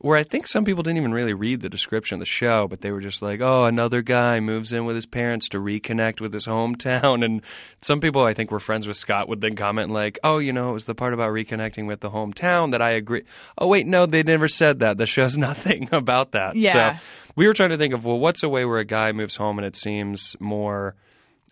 [0.03, 2.81] where I think some people didn't even really read the description of the show, but
[2.81, 6.33] they were just like, "Oh, another guy moves in with his parents to reconnect with
[6.33, 7.41] his hometown." And
[7.81, 10.71] some people I think were friends with Scott would then comment like, "Oh, you know,
[10.71, 13.23] it was the part about reconnecting with the hometown that I agree."
[13.57, 14.97] Oh, wait, no, they never said that.
[14.97, 16.57] The show's nothing about that.
[16.57, 16.97] Yeah.
[16.97, 17.03] So
[17.37, 19.57] we were trying to think of well, what's a way where a guy moves home
[19.57, 20.95] and it seems more.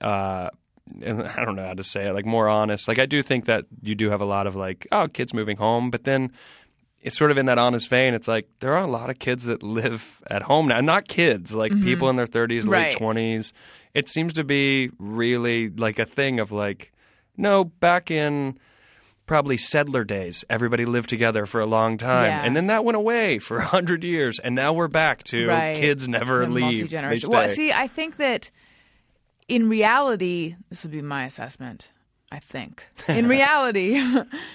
[0.02, 0.50] Uh,
[1.02, 2.88] and I don't know how to say it, like more honest.
[2.88, 5.58] Like I do think that you do have a lot of like, oh, kids moving
[5.58, 6.32] home, but then
[7.02, 8.14] it's sort of in that honest vein.
[8.14, 11.56] It's like there are a lot of kids that live at home now, not kids,
[11.56, 11.84] like mm-hmm.
[11.84, 12.94] people in their 30s, Right.
[12.94, 13.54] late 20s.
[13.94, 16.92] It seems to be really like a thing of like,
[17.36, 18.58] no, back in
[19.26, 22.42] probably settler days, everybody lived together for a long time, Yeah.
[22.44, 25.78] and then that went away for a hundred years, and now we're back to Right.
[25.78, 26.62] kids never The leave.
[26.64, 27.38] They multi-generation- stay.
[27.38, 28.52] Well, see, I think that
[29.52, 31.92] in reality, this would be my assessment.
[32.32, 34.02] I think in reality,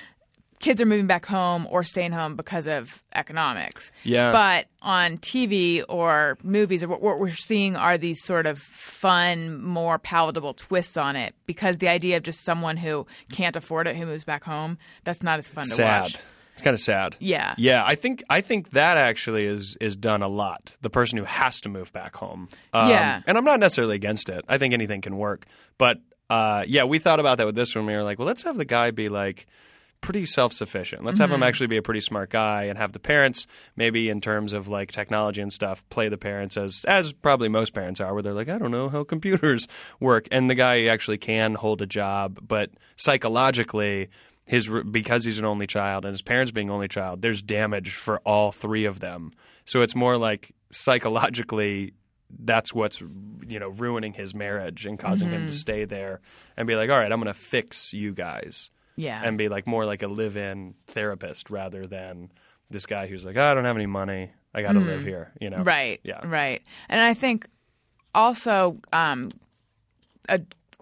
[0.59, 3.93] kids are moving back home or staying home because of economics.
[4.05, 4.33] Yeah.
[4.33, 9.63] But on TV or movies, or what, what we're seeing are these sort of fun,
[9.63, 11.35] more palatable twists on it.
[11.45, 15.23] Because the idea of just someone who can't afford it who moves back home, that's
[15.23, 16.17] not as fun to watch.
[16.57, 17.17] It's kind of sad.
[17.21, 17.55] Yeah.
[17.59, 20.75] Yeah, I think I think that actually is is done a lot.
[20.81, 22.49] The person who has to move back home.
[22.73, 23.21] Um, Yeah.
[23.27, 24.43] and I'm not necessarily against it.
[24.49, 25.45] I think anything can work.
[25.77, 25.99] But
[26.31, 27.85] uh, yeah, we thought about that with this one.
[27.85, 29.47] We were like, well, let's have the guy be like
[30.01, 31.05] pretty self sufficient.
[31.05, 33.47] Let's have him actually be a pretty smart guy and have the parents
[33.77, 37.75] maybe in terms of like technology and stuff play the parents as as probably most
[37.75, 39.67] parents are where they're like I don't know how computers
[40.01, 44.09] work and the guy actually can hold a job but psychologically
[44.47, 48.19] his because he's an only child and his parents being only child there's damage for
[48.25, 49.33] all three of them.
[49.65, 51.93] So it's more like psychologically
[52.41, 53.01] that's what's
[53.47, 56.21] you know ruining his marriage and causing him to stay there
[56.57, 59.21] and be like all right I'm going to fix you guys Yeah.
[59.25, 62.31] and be like more like a live-in therapist rather than
[62.69, 64.33] this guy who's like, "Oh, I don't have any money.
[64.53, 65.33] I got to live here.
[65.41, 65.69] You know, Mm-hmm.
[65.69, 66.01] Right.
[66.03, 66.27] Yeah.
[66.27, 66.63] Right.
[66.89, 67.47] And I think
[68.13, 69.31] also um,
[70.29, 70.39] uh,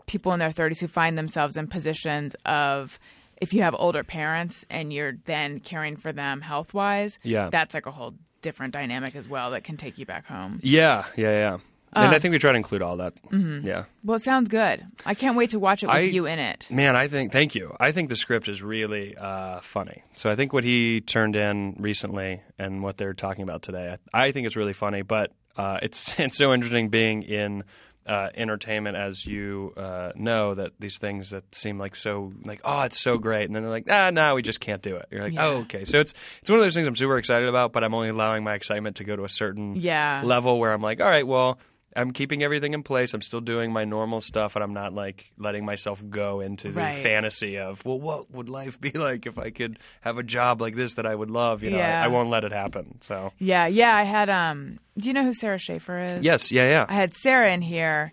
[0.07, 2.99] people in their 30s who find themselves in positions of
[3.45, 7.51] if you have older parents and you're then caring for them health wise, Yeah.
[7.51, 10.59] that's like a whole different dynamic as well that can take you back home.
[10.63, 11.55] Yeah, yeah, yeah.
[11.97, 13.15] and Uh, I think we try to include all that.
[13.31, 13.67] mm-hmm.
[13.67, 13.85] Yeah.
[14.05, 14.85] Well, it sounds good.
[15.07, 16.67] I can't wait to watch it with I- you in it.
[16.71, 17.75] Man, I think thank you.
[17.79, 20.03] I think the script is really uh, funny.
[20.17, 24.27] So I think what he turned in recently and what they're talking about today, I,
[24.27, 25.03] I think it's really funny.
[25.03, 27.63] But uh, it's it's so interesting being in
[28.07, 32.83] uh, entertainment, as you uh, know, that these things that seem like so like oh,
[32.83, 35.07] it's so great, and then they're like ah, no, we just can't do it.
[35.11, 35.47] You're like Yeah.
[35.47, 35.85] oh, okay.
[35.85, 38.45] So it's it's one of those things I'm super excited about, but I'm only allowing
[38.45, 40.23] my excitement to go to a certain Yeah.
[40.25, 41.59] level where I'm like, all right, well.
[41.97, 43.15] I'm keeping everything in place.
[43.15, 46.81] I'm still doing my normal stuff, and I'm not like letting myself go into the
[46.81, 46.95] Right.
[46.97, 50.75] fantasy of, well, what would life be like if I could have a job like
[50.75, 51.63] this that I would love?
[51.63, 52.01] You know, Yeah.
[52.03, 52.99] I, I won't let it happen.
[53.01, 53.67] So, Yeah.
[53.69, 53.95] Yeah.
[53.95, 56.25] I had, um, do you know who Sara Schaefer is?
[56.25, 56.87] yes, yeah, yeah.
[56.89, 58.11] I had Sara in here,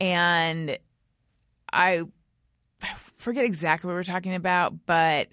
[0.00, 0.78] and
[1.72, 2.04] I
[3.16, 5.28] forget exactly what we were talking about, but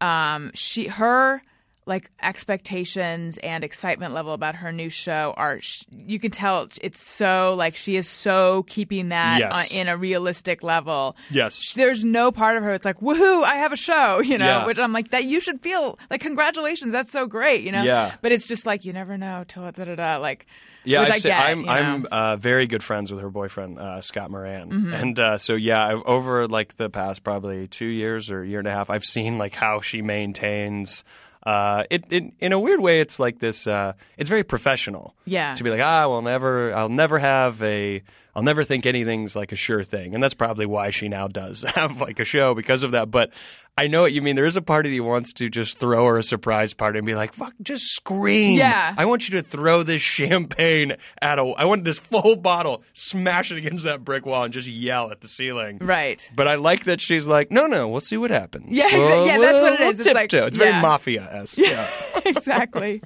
[0.00, 1.42] um, she, her,
[1.86, 7.02] like expectations and excitement level about her new show are sh- you can tell it's
[7.02, 9.52] so like she is so keeping that Yes.
[9.72, 11.74] on, in a realistic level Yes.
[11.74, 14.66] there's no part of her it's like woohoo i have a show you know Yeah.
[14.66, 18.14] which i'm like that you should feel like congratulations that's so great you know Yeah.
[18.22, 20.46] but it's just like you never know till da da da like
[20.84, 23.30] Yeah, which I've I sa- get, I'm you I'm uh, very good friends with her
[23.30, 24.92] boyfriend uh, Scott Moran, Mm-hmm.
[24.94, 28.68] and uh, so yeah, I've, over like the past probably two years or year and
[28.68, 31.02] a half, I've seen like how she maintains.
[31.44, 33.66] Uh, it, it in a weird way, it's like this.
[33.66, 35.14] Uh, it's very professional.
[35.24, 35.54] Yeah.
[35.54, 38.02] To be like, ah, well, never, I'll never have a,
[38.34, 41.62] I'll never think anything's like a sure thing, and that's probably why she now does
[41.74, 43.10] have like a show because of that.
[43.10, 43.30] But
[43.76, 44.36] I know what you mean.
[44.36, 47.16] There is a party that wants to just throw her a surprise party and be
[47.16, 48.94] like, "Fuck, just scream!" Yeah.
[48.96, 51.42] I want you to throw this champagne at a.
[51.42, 55.22] I want this full bottle, smash it against that brick wall, and just yell at
[55.22, 55.78] the ceiling.
[55.80, 58.66] right But I like that she's like, no, no, we'll see what happens.
[58.70, 59.98] Yeah, We'll- yeah, that's what it we'll is.
[60.00, 60.64] It's like- it's yeah.
[60.70, 61.58] very mafia esque.
[61.58, 61.90] Yeah.
[62.24, 63.00] exactly.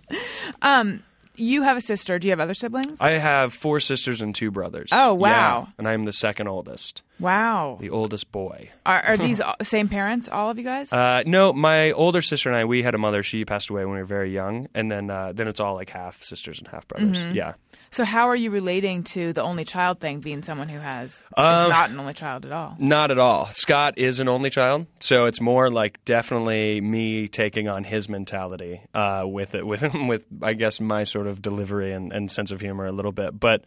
[0.63, 1.03] Um,
[1.37, 2.19] you have a sister.
[2.19, 3.01] Do you have other siblings?
[3.01, 4.91] I have four sisters and two brothers.
[4.93, 5.61] Oh, wow.
[5.69, 7.79] Yeah, and I'm the second oldest, wow.
[7.81, 8.71] the oldest boy.
[8.87, 10.29] Are, are these same parents?
[10.29, 10.93] All of you guys?
[10.93, 13.23] Uh, no, my older sister and I, we had a mother.
[13.23, 15.91] She passed away when we were very young, and then uh, then it's all like
[15.91, 17.19] half sisters and half brothers.
[17.23, 17.35] Mm-hmm.
[17.35, 17.55] Yeah.
[17.91, 20.21] so how are you relating to the only child thing?
[20.21, 22.77] Being someone who has Um, is not an only child at all.
[22.79, 23.47] Not at all.
[23.53, 28.81] Scott is an only child, so it's more like definitely me taking on his mentality
[28.95, 32.61] uh, with it, with with I guess my sort of delivery and, and sense of
[32.61, 33.39] humor a little bit.
[33.39, 33.65] But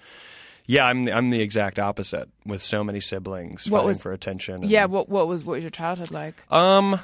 [0.66, 4.56] yeah, I'm I'm the exact opposite with so many siblings What fighting was- for attention.
[4.64, 4.86] and- Yeah.
[4.86, 6.44] What What was What was your childhood like?
[6.52, 7.00] Um,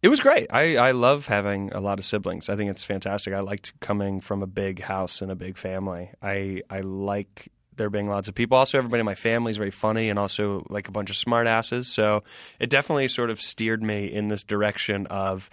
[0.00, 0.46] It was great.
[0.52, 2.48] I, I love having a lot of siblings.
[2.48, 3.34] I think it's fantastic.
[3.34, 6.10] I liked coming from a big house and a big family.
[6.22, 8.56] I I like there being lots of people.
[8.58, 11.46] Also, everybody in my family is very funny and also like a bunch of smart
[11.46, 11.86] asses.
[11.92, 12.22] So
[12.60, 15.48] it definitely sort of steered me in this direction of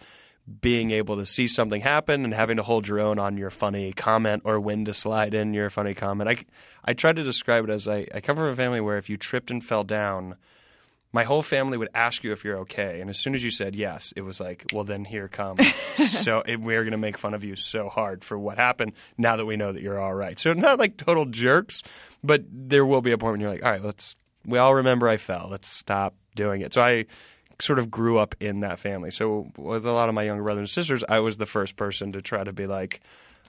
[0.62, 3.92] being able to see something happen and having to hold your own on your funny
[3.94, 6.30] comment or when to slide in your funny comment.
[6.30, 6.38] I,
[6.84, 9.18] I tried to describe it as I, I come from a family where if you
[9.18, 10.36] tripped and fell down,
[11.12, 13.02] my whole family would ask you if you're okay.
[13.02, 15.58] And as soon as you said yes, it was like, well, then here come.
[15.96, 19.38] so it, we're going to make fun of you so hard for what happened now
[19.38, 20.38] that we know that you're all right.
[20.38, 21.82] So not like total jerks,
[22.24, 24.16] but there will be a point when you're like, all right, let's,
[24.46, 25.48] we all remember I fell.
[25.50, 26.74] Let's stop doing it.
[26.74, 27.06] So I
[27.60, 29.12] sort of grew up in that family.
[29.12, 32.12] So with a lot of my younger brothers and sisters, I was the first person
[32.14, 33.02] to try to be like,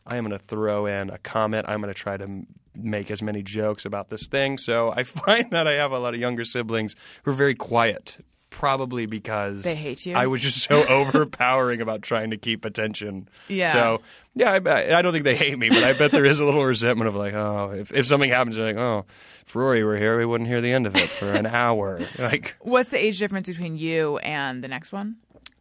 [0.07, 1.67] I am going to throw in a comment.
[1.69, 4.59] I'm going to try to make as many jokes about this thing.
[4.59, 6.95] So I find that I have a lot of younger siblings
[7.25, 8.19] who are very quiet,
[8.57, 10.15] probably because They hate you?
[10.17, 13.29] I was just so overpowering about trying to keep attention.
[13.49, 13.71] Yeah.
[13.73, 14.01] So
[14.35, 16.65] yeah, I, I don't think they hate me, but I bet there is a little
[16.75, 19.05] resentment of like, oh, if, if something happens, they're like, oh,
[19.47, 22.01] if Rory were here, we wouldn't hear the end of it for an hour.
[22.19, 25.17] Like, What's the age difference between you and the next one?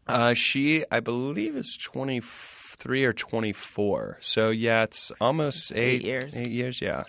[0.07, 4.17] uh, she, I believe, is 23 or 24.
[4.21, 6.37] So, yeah, it's almost eight, years.
[6.37, 7.03] Eight years, yeah.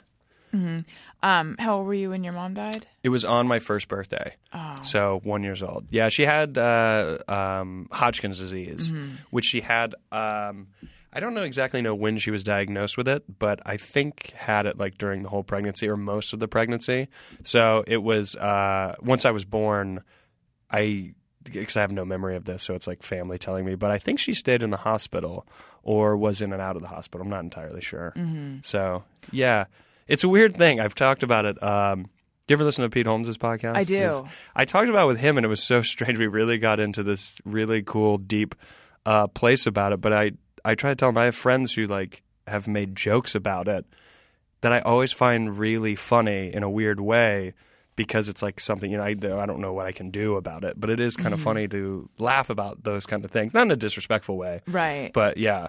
[1.23, 2.87] Um, how old were you when your mom died?
[3.03, 4.35] It was on my first birthday.
[4.53, 4.79] Oh.
[4.83, 5.87] So, one years old.
[5.91, 8.93] Yeah, she had uh, um, Hodgkin's disease,
[9.31, 9.95] which she had.
[10.13, 10.69] Um,
[11.13, 14.67] I don't know exactly know when she was diagnosed with it, but I think had
[14.67, 17.09] it like during the whole pregnancy or most of the pregnancy.
[17.43, 20.03] So it was uh, once I was born,
[20.71, 23.77] I because I have no memory of this, so it's like family telling me.
[23.77, 25.47] But I think she stayed in the hospital
[25.83, 27.25] or was in and out of the hospital.
[27.25, 28.13] I'm not entirely sure.
[28.63, 29.67] So yeah,
[30.09, 30.81] it's a weird thing.
[30.81, 31.63] I've talked about it.
[31.63, 32.05] Um,
[32.47, 33.77] do you ever listen to Pete Holmes' podcast?
[33.77, 34.27] I do.
[34.55, 36.19] I talked about it with him, and it was so strange.
[36.19, 38.55] We really got into this really cool, deep
[39.05, 40.01] uh, place about it.
[40.01, 40.33] But I,
[40.65, 43.85] I try to tell him I have friends who like have made jokes about it
[44.61, 47.53] that I always find really funny in a weird way
[47.97, 50.65] because it's like something you know I, I don't know what I can do about
[50.65, 53.63] it, but it is kind of funny to laugh about those kind of things, not
[53.63, 55.11] in a disrespectful way, Right.
[55.13, 55.69] but yeah,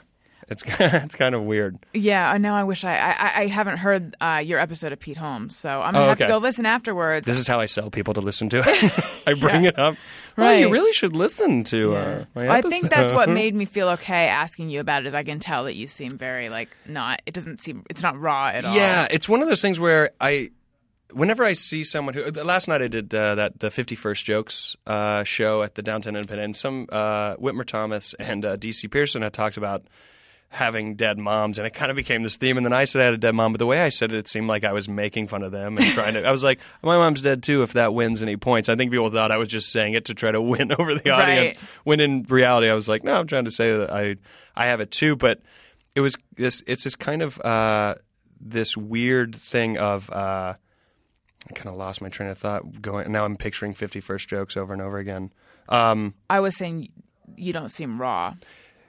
[0.49, 1.77] it's it's kind of weird.
[1.93, 2.53] Yeah, I know.
[2.53, 5.93] I wish I I, I haven't heard uh, your episode of Pete Holmes, so I'm
[5.93, 7.25] gonna Oh, have to go listen afterwards.
[7.25, 8.93] This is how I sell people to listen to it.
[9.27, 9.69] I bring Yeah.
[9.69, 9.95] it up.
[10.37, 13.89] Well, you really should listen to uh, my I think that's what made me feel
[13.89, 15.07] okay asking you about it.
[15.07, 17.21] Is I can tell that you seem very like not.
[17.25, 17.83] It doesn't seem.
[17.89, 18.75] It's not raw at all.
[18.75, 20.51] Yeah, it's one of those things where I,
[21.11, 24.75] whenever I see someone who, last night I did uh, that the Fifty First Jokes
[24.85, 26.45] uh, show at the Downtown Independent.
[26.45, 29.85] And some uh, Whitmer Thomas and uh, DC Pierson had talked about
[30.49, 32.57] having dead moms, and it kind of became this theme.
[32.57, 34.17] And then I said I had a dead mom, but the way I said it,
[34.17, 36.23] it seemed like I was making fun of them and trying to.
[36.25, 37.63] I was like, my mom's dead too.
[37.63, 40.13] If that wins any points, I think people thought I was just saying it to
[40.13, 41.55] try to win over the audience.
[41.55, 41.57] Right.
[41.83, 44.15] When in reality, I was like, no, I'm trying to say that I
[44.55, 45.41] I have it too, but
[45.95, 46.63] it was this.
[46.65, 47.95] It's this kind of uh,
[48.39, 50.09] this weird thing of.
[50.09, 50.55] Uh,
[51.49, 52.81] I kind of lost my train of thought.
[52.81, 55.31] Going now, I'm picturing 51st jokes over and over again.
[55.69, 56.89] Um, I was saying
[57.37, 58.33] you don't seem raw.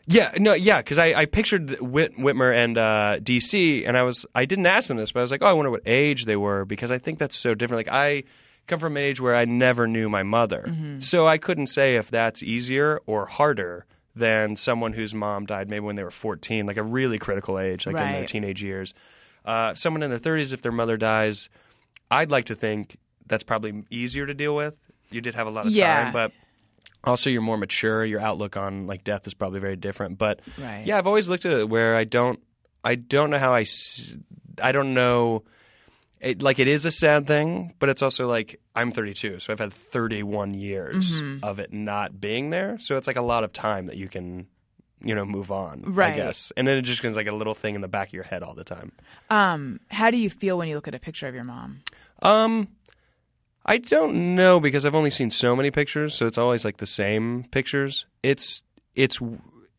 [0.08, 4.26] Yeah, no, yeah, because I, I pictured Whit, Whitmer and uh, DC, and I was
[4.34, 6.36] I didn't ask them this, but I was like, oh, I wonder what age they
[6.36, 7.86] were because I think that's so different.
[7.86, 8.24] Like I
[8.66, 12.10] come from an age where I never knew my mother, so I couldn't say if
[12.10, 13.86] that's easier or harder
[14.16, 17.86] than someone whose mom died maybe when they were 14, like a really critical age,
[17.86, 18.92] like in their teenage years.
[19.44, 21.48] Uh, someone in their 30s, if their mother dies,
[22.10, 22.96] I'd like to think
[23.26, 24.74] that's probably easier to deal with.
[25.10, 26.04] You did have a lot of Yeah.
[26.04, 26.32] time, but
[27.08, 28.04] also you're more mature.
[28.04, 30.18] Your outlook on like death is probably very different.
[30.18, 30.84] But Right.
[30.86, 32.40] yeah, I've always looked at it where I don't,
[32.84, 33.64] I don't know how i
[34.62, 35.44] i don't know.
[36.20, 39.60] It, like it is a sad thing, but it's also like I'm 32, so I've
[39.60, 41.44] had 31 years Mm-hmm.
[41.44, 42.76] of it not being there.
[42.80, 44.48] So it's like a lot of time that you can,
[45.04, 45.82] you know, move on.
[45.86, 46.14] right.
[46.14, 48.14] I guess, and then it just becomes like a little thing in the back of
[48.14, 48.90] your head all the time.
[49.30, 51.82] Um, how do you feel when you look at a picture of your mom?
[52.20, 52.66] Um,
[53.68, 56.86] I don't know because I've only seen so many pictures, so it's always like the
[56.86, 58.06] same pictures.
[58.22, 58.62] It's
[58.94, 59.20] it's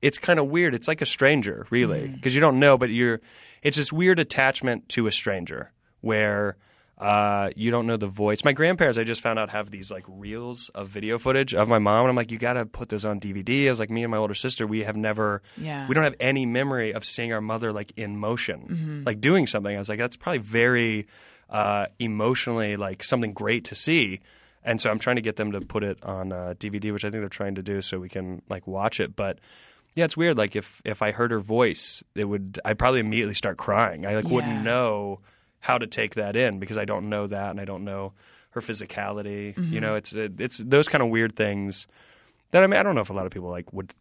[0.02, 0.76] it's kind of weird.
[0.76, 3.20] It's like a stranger, really, because you don't know, but you're.
[3.64, 6.56] It's this weird attachment to a stranger where
[6.98, 8.44] uh, you don't know the voice.
[8.46, 11.80] My grandparents, I just found out, have these like reels of video footage of my
[11.80, 13.68] mom, and I'm like, you got to put this on DVD.
[13.68, 15.88] I was like, me and my older sister, we have never, Yeah.
[15.88, 19.76] we don't have any memory of seeing our mother like in motion, like doing something.
[19.76, 21.08] I was like, that's probably very
[21.50, 24.20] uh, emotionally like something great to see.
[24.64, 27.10] And so I'm trying to get them to put it on uh, DVD, which I
[27.10, 29.16] think they're trying to do, so we can like watch it.
[29.16, 29.40] But
[29.96, 30.38] yeah, it's weird.
[30.38, 34.06] Like if if I heard her voice, it would I'd probably immediately start crying.
[34.06, 34.34] I like Yeah.
[34.34, 35.22] wouldn't know
[35.62, 38.14] how to take that in because I don't know that and I don't know
[38.52, 39.56] her physicality.
[39.72, 41.88] You know, it's it's those kind of weird things
[42.52, 43.94] that I mean, I don't know if a lot of people like would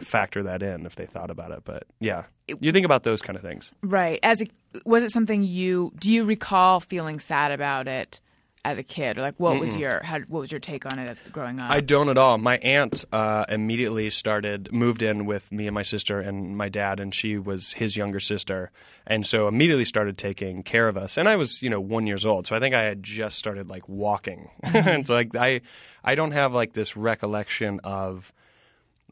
[0.00, 2.24] factor that in if they thought about it, but yeah,
[2.60, 3.72] you think about those kind of things.
[3.82, 4.18] Right.
[4.22, 4.46] As a
[4.84, 8.20] was it something you do you recall feeling sad about it
[8.64, 11.08] as a kid, or like what was your how, what was your take on it
[11.08, 11.70] as growing up?
[11.70, 12.36] I don't at all.
[12.38, 17.00] My aunt uh, immediately started moved in with me and my sister and my dad,
[17.00, 18.70] and she was his younger sister,
[19.06, 21.16] and so immediately started taking care of us.
[21.16, 23.68] And I was, you know, one years old, so I think I had just started
[23.68, 24.50] like walking.
[24.62, 25.62] it's like I,
[26.04, 28.32] I don't have like this recollection of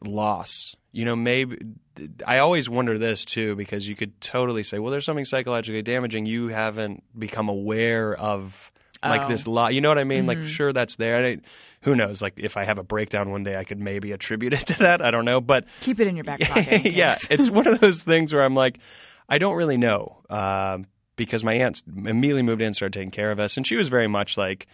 [0.03, 0.75] loss.
[0.91, 1.57] You know, maybe
[2.25, 6.25] I always wonder this too because you could totally say, well, there's something psychologically damaging.
[6.25, 8.71] You haven't become aware of
[9.03, 9.27] like Oh.
[9.27, 9.73] this lot.
[9.73, 10.25] You know what I mean?
[10.25, 11.23] Like, sure, that's there.
[11.23, 11.37] I,
[11.81, 12.21] who knows?
[12.21, 15.01] Like, if I have a breakdown one day, I could maybe attribute it to that.
[15.03, 16.85] I don't know, but Keep it in your back pocket.
[16.91, 18.79] yeah, it's one of those things where I'm like,
[19.29, 23.31] I don't really know um, because my aunt immediately moved in, and started taking care
[23.31, 24.67] of us, and she was very much like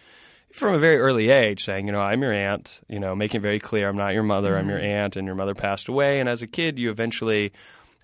[0.54, 3.42] from a very early age saying, you know, I'm your aunt, you know, making it
[3.42, 6.20] very clear I'm not your mother, I'm your aunt, and your mother passed away.
[6.20, 7.52] And as a kid, you eventually,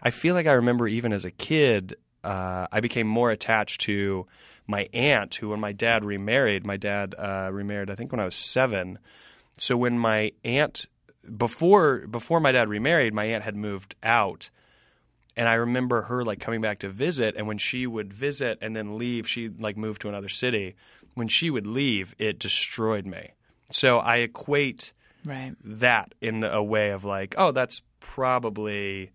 [0.03, 1.95] I feel like I remember even as a kid,
[2.25, 4.27] uh, I became more attached to
[4.67, 8.25] my aunt, who when my dad remarried, my dad uh, remarried, I think when I
[8.25, 8.99] was seven.
[9.57, 10.87] So when my aunt
[11.37, 14.51] before before my dad remarried, my aunt had moved out.
[15.37, 18.75] And I remember her like coming back to visit and when she would visit and
[18.75, 20.75] then leave, she like moved to another city.
[21.21, 23.31] When she would leave, it destroyed me.
[23.71, 24.93] So I equate
[25.25, 25.55] right.
[25.63, 29.11] that in a way of like, oh, that's probably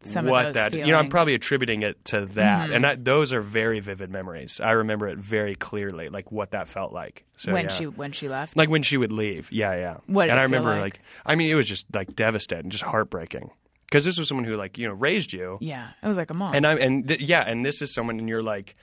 [0.00, 0.86] Some what that feelings.
[0.88, 0.98] you know.
[0.98, 2.74] I'm probably attributing it to that, Mm-hmm.
[2.74, 4.60] and that, those are very vivid memories.
[4.60, 7.24] I remember it very clearly, like what that felt like.
[7.36, 7.70] So when yeah.
[7.70, 8.56] she when she left.
[8.56, 9.96] like when she would leave, yeah, yeah.
[10.06, 11.00] What and I remember like?
[11.26, 13.50] I mean, it was just like devastating, just heartbreaking,
[13.86, 16.34] because this was someone who like you know raised you, yeah, it was like a
[16.34, 16.54] mom.
[16.54, 18.76] and I and th- yeah, and this is someone, and you're like,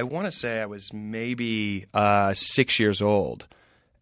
[0.00, 3.46] I want to say I was maybe uh, six years old,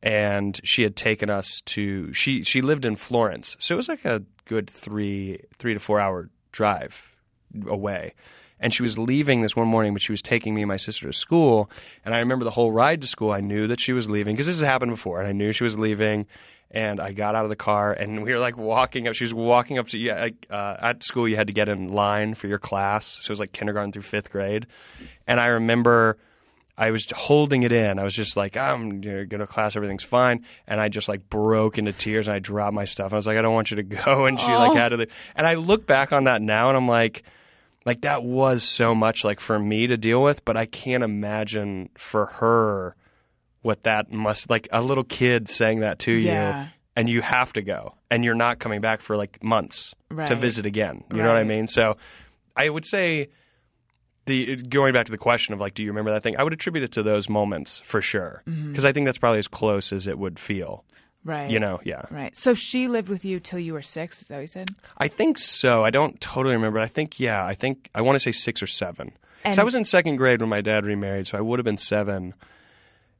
[0.00, 4.04] and she had taken us to she she lived in Florence, so it was like
[4.04, 7.10] a good three three to four hour drive
[7.66, 8.14] away.
[8.60, 11.08] And she was leaving this one morning, but she was taking me and my sister
[11.08, 11.68] to school.
[12.04, 13.32] And I remember the whole ride to school.
[13.32, 15.64] I knew that she was leaving because this has happened before, and I knew she
[15.64, 16.26] was leaving.
[16.70, 19.14] And I got out of the car, and we were like walking up.
[19.14, 21.26] She was walking up to yeah, uh, at school.
[21.26, 24.02] You had to get in line for your class, so it was like kindergarten through
[24.02, 24.66] fifth grade.
[25.26, 26.18] And I remember
[26.78, 27.98] I was holding it in.
[27.98, 30.44] I was just like, I'm you know, going to class, everything's fine.
[30.68, 33.12] And I just like broke into tears and I dropped my stuff.
[33.12, 34.26] I was like, I don't want you to go.
[34.26, 34.96] And she like had to.
[34.96, 35.12] leave.
[35.34, 37.24] And I look back on that now and I'm like,
[37.84, 41.88] like that was so much like for me to deal with, but I can't imagine
[41.96, 42.94] for her
[43.62, 46.64] what that must like a little kid saying that to Yeah.
[46.64, 49.94] you and you have to go and you're not coming back for like months
[50.26, 51.04] to visit again.
[51.12, 51.66] You know what I mean?
[51.68, 51.96] So
[52.56, 53.28] I would say
[54.26, 56.36] the going back to the question of like, do you remember that thing?
[56.36, 58.68] I would attribute it to those moments for sure, mm-hmm.
[58.70, 60.84] because I think that's probably as close as it would feel.
[61.24, 61.50] right.
[61.50, 62.02] You know, yeah.
[62.10, 62.36] Right.
[62.36, 64.20] So she lived with you till you were six.
[64.22, 64.70] Is that what you said?
[64.98, 65.82] I think so.
[65.84, 66.78] I don't totally remember.
[66.78, 67.44] I think yeah.
[67.44, 69.12] I think I want to say six or seven.
[69.44, 71.64] And- so I was in second grade when my dad remarried, so I would have
[71.64, 72.34] been seven.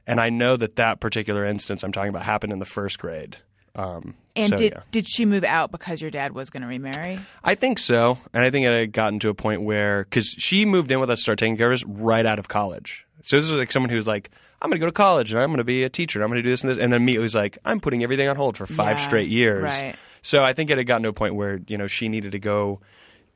[0.08, 3.36] And I know that that particular instance I'm talking about happened in the first grade.
[3.76, 4.82] Um, And so, did yeah.
[4.90, 7.20] did she move out because your dad was going to remarry?
[7.44, 10.64] I think so, and I think it had gotten to a point where because she
[10.64, 13.06] moved in with us, started taking care of us right out of college.
[13.22, 14.30] So this is like someone who's like,
[14.62, 16.18] I'm going to go to college and I'm going to be a teacher.
[16.18, 18.02] and I'm going to do this and this, and then immediately was like, I'm putting
[18.02, 19.62] everything on hold for five Yeah, straight years.
[19.64, 19.94] right.
[20.22, 22.38] So I think it had gotten to a point where you know she needed to
[22.40, 22.80] go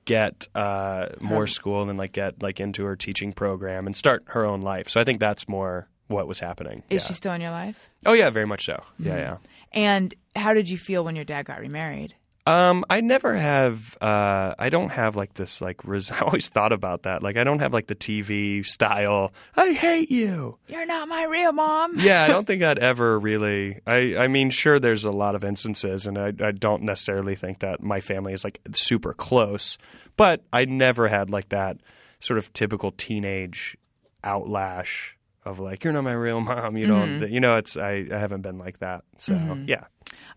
[0.04, 4.24] get uh, more school and then like get like into her teaching program and start
[4.28, 4.88] her own life.
[4.88, 6.82] So I think that's more what was happening.
[6.90, 7.08] Is yeah.
[7.08, 7.90] she still in your life?
[8.06, 8.82] Oh yeah, very much so.
[8.98, 9.36] Yeah, yeah.
[9.72, 12.14] And how did you feel when your dad got remarried?
[12.44, 13.96] Um, I never have.
[14.00, 15.60] Uh, I don't have like this.
[15.60, 17.22] Like, res- I always thought about that.
[17.22, 19.32] Like, I don't have like the TV style.
[19.56, 20.58] I hate you.
[20.66, 21.92] You're not my real mom.
[22.02, 23.80] Yeah, I don't think I'd ever really.
[23.86, 24.16] I.
[24.16, 26.32] I mean, sure, there's a lot of instances, and I.
[26.40, 29.78] I don't necessarily think that my family is like super close,
[30.16, 31.76] but I never had like that
[32.18, 33.76] sort of typical teenage
[34.24, 35.12] outlash
[35.44, 37.04] of like, "You're not my real mom." You know.
[37.26, 37.56] You know.
[37.56, 37.76] It's.
[37.76, 38.06] I.
[38.10, 39.04] I haven't been like that.
[39.18, 39.34] So
[39.66, 39.84] yeah.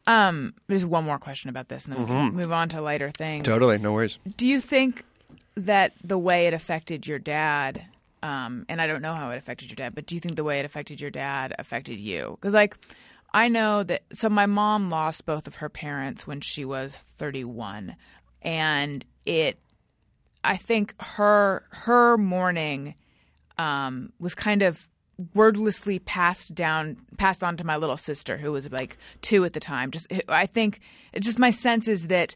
[0.08, 3.12] Um, there's one more question about this, and then we can move on to lighter
[3.12, 3.44] things.
[3.44, 3.54] Mm-hmm.
[3.54, 3.78] Totally.
[3.78, 4.18] No worries.
[4.38, 5.04] Do you think
[5.56, 7.86] that the way it affected your dad,
[8.22, 10.44] um, and I don't know how it affected your dad, but do you think the
[10.44, 12.38] way it affected your dad affected you?
[12.40, 12.78] Because, like,
[13.34, 14.04] I know that.
[14.14, 17.96] So, my mom lost both of her parents when she was 31,
[18.42, 19.60] and it.
[20.44, 22.94] I think her her mourning
[23.58, 24.88] um, was kind of
[25.34, 29.60] wordlessly passed down passed on to my little sister who was like two at the
[29.60, 30.82] time just i think
[31.20, 32.36] just my sense is that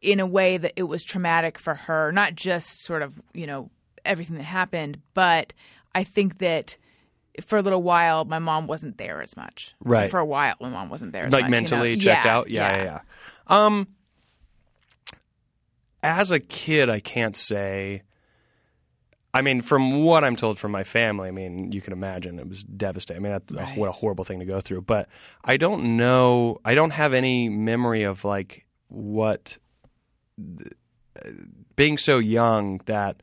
[0.00, 3.68] in a way that it was traumatic for her not just sort of you know
[4.06, 5.52] everything that happened but
[5.94, 6.76] i think that
[7.46, 9.74] for a little while, my mom wasn't there as much.
[9.82, 10.10] Right.
[10.10, 11.56] For a while, my mom wasn't there as like much, you know?
[11.56, 12.50] mentally checked Yeah, out.
[12.50, 13.00] Yeah, yeah, yeah.
[13.46, 13.86] Um,
[16.02, 18.02] as a kid, I can't say.
[19.32, 22.48] I mean, from what I'm told from my family, I mean, you can imagine it
[22.48, 23.24] was devastating.
[23.24, 23.78] I mean, that's Right.
[23.78, 24.82] what a horrible thing to go through.
[24.82, 25.08] But
[25.44, 26.60] I don't know.
[26.64, 29.58] I don't have any memory of like what
[30.38, 31.30] uh,
[31.76, 33.22] being so young that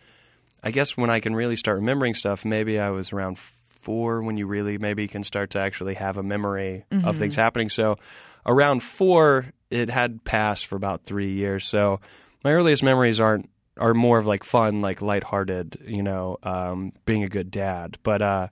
[0.63, 4.37] I guess when I can really start remembering stuff, maybe I was around four when
[4.37, 7.41] you really maybe can start to actually have a memory of things mm-hmm.
[7.41, 7.69] happening.
[7.69, 7.97] So
[8.45, 11.65] around four, it had passed for about three years.
[11.65, 11.99] So
[12.43, 13.49] my earliest memories aren't
[13.79, 17.97] are more of like fun, like lighthearted, you know, um, being a good dad.
[18.03, 18.47] But uh,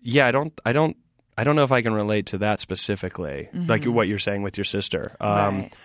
[0.00, 0.96] yeah, I don't, I don't,
[1.38, 4.56] I don't know if I can relate to that specifically, like what you're saying with
[4.56, 5.14] your sister.
[5.20, 5.76] Um, Right.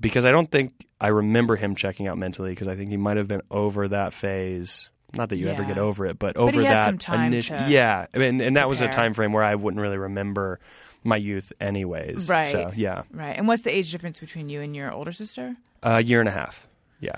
[0.00, 3.16] because I don't think I remember him checking out mentally because I think he might
[3.16, 4.90] have been over that phase.
[5.14, 7.56] Not that you ever get over it, but over had that some time initial.
[7.56, 10.58] to Yeah, I mean, and that was a time frame where I wouldn't really remember
[11.04, 12.28] my youth, anyways.
[12.28, 12.50] Right.
[12.50, 13.36] So yeah, Right.
[13.38, 15.54] And what's the age difference between you and your older sister?
[15.84, 16.66] a year and a half.
[16.98, 17.14] Yeah.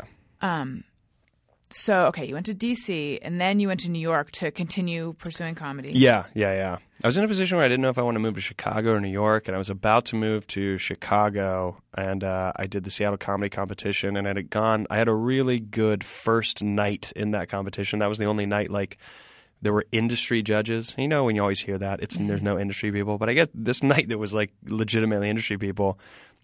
[1.70, 5.14] So, okay, you went to DC and then you went to New York to continue
[5.14, 5.91] pursuing comedy.
[5.93, 6.78] Yeah, yeah, yeah.
[7.03, 8.41] I was in a position where I didn't know if I wanted to move to
[8.41, 12.66] Chicago or New York, and I was about to move to Chicago, and uh, I
[12.66, 14.87] did the Seattle Comedy Competition, and I had gone.
[14.91, 17.99] I had a really good first night in that competition.
[17.99, 18.97] That was the only night like
[19.61, 20.95] there were industry judges.
[20.97, 23.49] You know, when you always hear that, it's there's no industry people, but I guess
[23.53, 25.99] this night there was like legitimately industry people.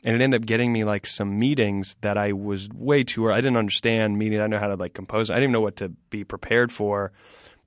[0.05, 3.31] And it ended up getting me like some meetings that I was way too.
[3.31, 4.41] I didn't understand meetings.
[4.41, 5.31] I know how to like compose.
[5.31, 7.13] I didn't even know what to be prepared for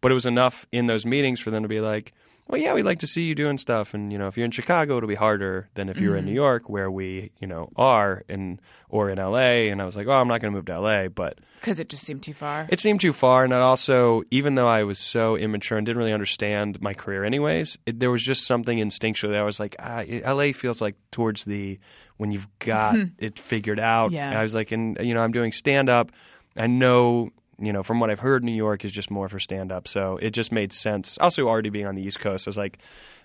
[0.05, 2.13] but it was enough in those meetings for them to be like,
[2.47, 3.93] well, yeah, we'd like to see you doing stuff.
[3.93, 6.31] And, you know, if you're in Chicago, it'll be harder than if you're in New
[6.33, 9.69] York, where we, you know, are, in, or in LA.
[9.71, 11.07] And I was like, oh, I'm not going to move to LA.
[11.07, 12.67] But Because it just seemed too far.
[12.69, 13.43] it seemed too far.
[13.45, 17.23] And I also, even though I was so immature and didn't really understand my career
[17.23, 20.81] anyways, it, there was just something instinctually that I was like, ah, it- LA feels
[20.81, 21.79] like towards the,
[22.17, 24.11] when you've got it figured out.
[24.11, 24.29] Yeah.
[24.29, 26.11] And I was like, and, you know, I'm doing stand up.
[26.57, 29.71] I know, you know, from what I've heard, New York is just more for stand
[29.71, 29.87] up.
[29.87, 31.17] So it just made sense.
[31.19, 32.79] Also, already being on the East Coast, I was like,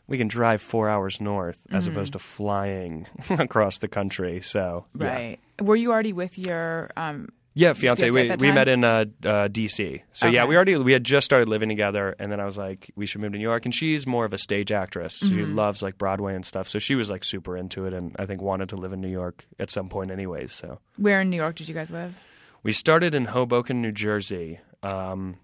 [0.07, 4.41] we can drive four hours north as opposed to flying across the country.
[4.41, 5.07] So, yeah.
[5.07, 5.39] right.
[5.61, 8.11] Were you already with your um Yeah, fiance.
[8.11, 10.01] We, we met in uh, uh, DC.
[10.13, 12.91] So yeah, we already we had just started living together, and then I was like,
[12.97, 13.65] we should move to New York.
[13.67, 15.19] And she's more of a stage actress.
[15.19, 15.55] She Mm-hmm.
[15.55, 16.67] loves like Broadway and stuff.
[16.67, 19.09] So she was like super into it, and I think wanted to live in New
[19.11, 20.53] York at some point, anyways.
[20.53, 22.15] So where in New York did you guys live?
[22.63, 25.37] We started in Hoboken, New Jersey, um,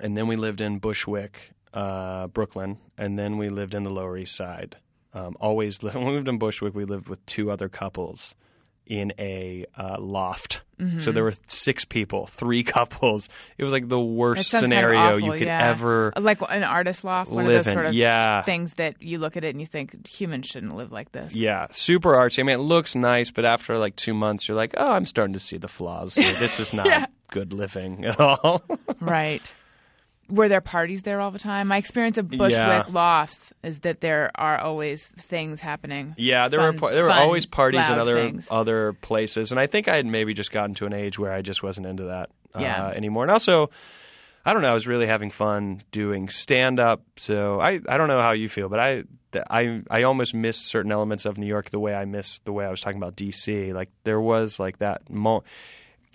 [0.00, 4.16] and then we lived in Bushwick, uh, Brooklyn, and then we lived in the Lower
[4.16, 4.76] East Side.
[5.12, 8.34] Um, always when we lived in Bushwick, we lived with two other couples
[8.86, 10.62] in a uh, loft.
[10.80, 10.98] Mm-hmm.
[10.98, 13.28] So there were six people, three couples.
[13.58, 15.70] It was like the worst sounds kind of scenario awful, you could yeah.
[15.70, 17.72] ever like an artist loft, one of those in.
[17.72, 18.42] sort of yeah.
[18.42, 21.34] things that you look at it and you think humans shouldn't live like this.
[21.34, 22.40] Yeah, super artsy.
[22.40, 25.34] I mean, it looks nice, but after like two months, you're like, oh, I'm starting
[25.34, 26.14] to see the flaws.
[26.44, 27.06] This is not Yeah.
[27.30, 28.62] good living at all.
[29.00, 29.42] Right.
[30.30, 31.68] Were there parties there all the time?
[31.68, 32.84] My experience of Bushwick Yeah.
[32.88, 36.14] lofts is that there are always things happening.
[36.16, 38.48] Yeah, there Fun- were there were fun, always parties in other things.
[38.50, 41.42] other places, and I think I had maybe just gotten to an age where I
[41.42, 42.86] just wasn't into that Yeah.
[42.86, 43.24] uh, anymore.
[43.24, 43.70] And also,
[44.46, 47.02] I don't know, I was really having fun doing stand up.
[47.16, 49.04] So I I don't know how you feel, but I
[49.50, 52.64] I I almost miss certain elements of New York the way I miss the way
[52.64, 53.72] I was talking about DC.
[53.74, 55.44] Like there was like that mo-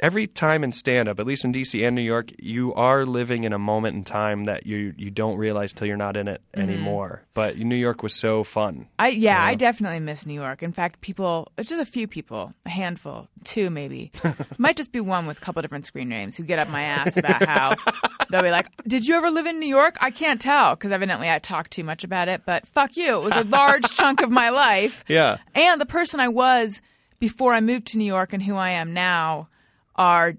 [0.02, 3.44] every time in stand up, at least in DC and New York, you are living
[3.44, 6.42] in a moment in time that you you don't realize till you're not in it
[6.56, 6.70] Mm-hmm.
[6.70, 7.24] anymore.
[7.34, 8.88] But New York was so fun.
[8.98, 10.64] I yeah, I definitely miss New York.
[10.64, 14.12] In fact, people, just a few people, a handful, two maybe,
[14.58, 17.16] might just be one with a couple different screen names who get up my ass
[17.18, 17.76] about how
[18.30, 21.30] they'll be like, "Did you ever live in New York?" I can't tell because evidently
[21.30, 22.42] I talk too much about it.
[22.46, 25.04] But fuck you, it was a large chunk of my life.
[25.08, 25.38] Yeah.
[25.56, 26.82] and the person I was
[27.20, 29.48] before I moved to New York and who I am now
[30.00, 30.34] are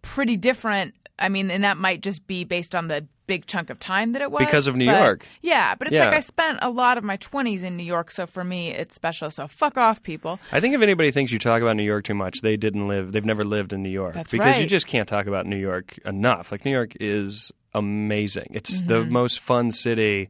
[0.00, 0.94] pretty different.
[1.18, 4.22] I mean, and that might just be based on the big chunk of time that
[4.22, 5.26] it was Because of New but- York.
[5.42, 6.06] Yeah, but it's Yeah.
[6.06, 8.94] like I spent a lot of my 20s in New York, so for me it's
[8.94, 9.30] special.
[9.30, 10.40] So fuck off, people.
[10.50, 13.12] I think if anybody thinks you talk about New York too much, they didn't live.
[13.12, 15.98] They've never lived in New York That's because you just can't talk about New York
[16.04, 16.50] enough.
[16.50, 18.48] Like New York is amazing.
[18.50, 18.88] It's Mm-hmm.
[18.88, 20.28] the most fun city.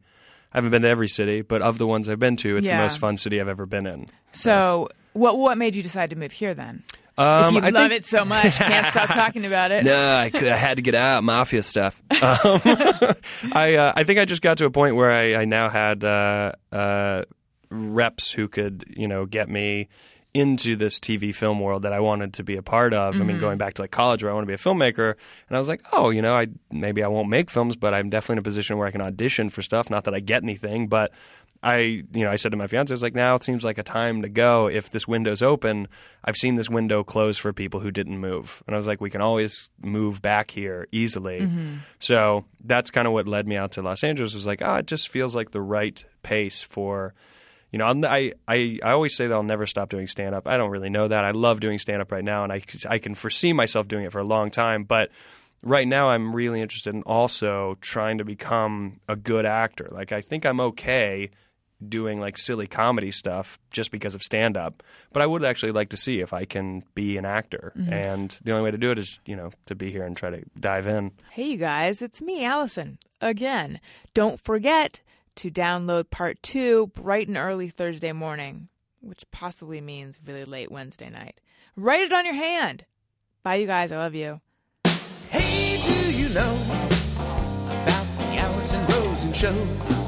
[0.52, 2.76] I haven't been to every city, but of the ones I've been to, it's Yeah.
[2.76, 4.06] the most fun city I've ever been in.
[4.32, 6.82] So what what made you decide to move here then?
[7.22, 9.84] Um, you I love think- it so much, can't stop talking about it.
[9.84, 12.02] No, I, could, I had to get out mafia stuff.
[12.10, 12.18] Um,
[13.52, 16.04] I uh, I think I just got to a point where I, I now had
[16.04, 17.22] uh, uh,
[17.70, 19.88] reps who could you know get me
[20.34, 23.20] into this TV film world that I wanted to be a part of.
[23.20, 25.10] I mean, going back to like college where I want to be a filmmaker,
[25.48, 28.08] and I was like, oh, you know, I maybe I won't make films, but I'm
[28.08, 29.90] definitely in a position where I can audition for stuff.
[29.90, 31.12] Not that I get anything, but
[31.62, 33.78] I, you know, I said to my fiance, I was like, now it seems like
[33.78, 34.66] a time to go.
[34.66, 35.86] If this window's open,
[36.24, 39.10] I've seen this window close for people who didn't move, and I was like, we
[39.10, 41.40] can always move back here easily.
[42.00, 44.34] So that's kind of what led me out to Los Angeles.
[44.34, 47.14] Was like, ah, it just feels like the right pace for
[47.72, 50.46] you know, I'm, I, I, I always say that I'll never stop doing stand up.
[50.46, 51.24] I don't really know that.
[51.24, 54.12] I love doing stand up right now, and I, I can foresee myself doing it
[54.12, 54.84] for a long time.
[54.84, 55.10] But
[55.62, 59.88] right now, I'm really interested in also trying to become a good actor.
[59.90, 61.30] Like, I think I'm okay
[61.88, 64.82] doing like silly comedy stuff just because of stand up,
[65.12, 67.72] but I would actually like to see if I can be an actor.
[67.76, 67.92] Mm-hmm.
[67.92, 70.30] And the only way to do it is, you know, to be here and try
[70.30, 71.12] to dive in.
[71.30, 72.98] Hey, you guys, it's me, Alison.
[73.20, 73.80] Again,
[74.14, 75.00] don't forget
[75.36, 78.68] to download part two bright and early Thursday morning,
[79.00, 81.40] which possibly means really late Wednesday night.
[81.76, 82.84] Write it on your hand.
[83.42, 83.92] Bye, you guys.
[83.92, 84.40] I love you.
[85.30, 86.54] Hey, do you know
[87.66, 90.01] about the Alison Rosen show?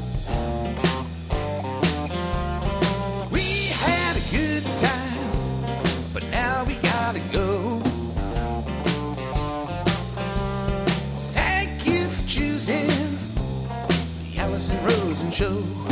[15.35, 15.84] Show.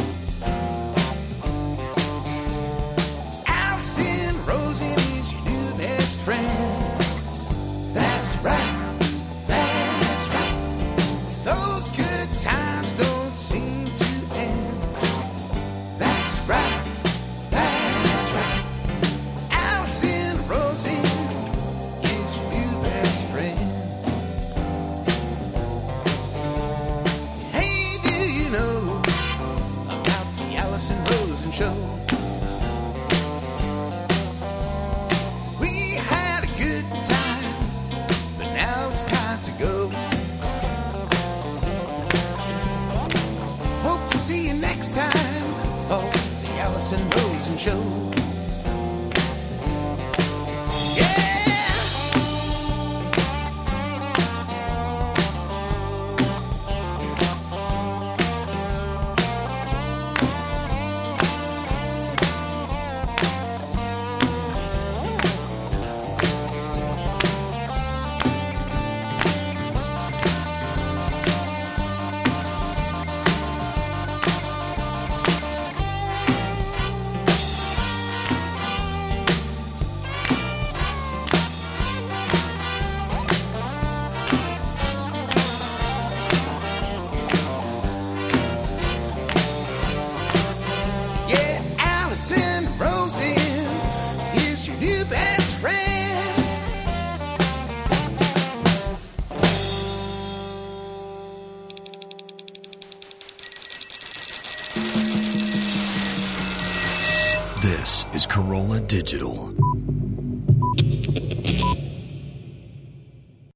[47.64, 48.03] Show.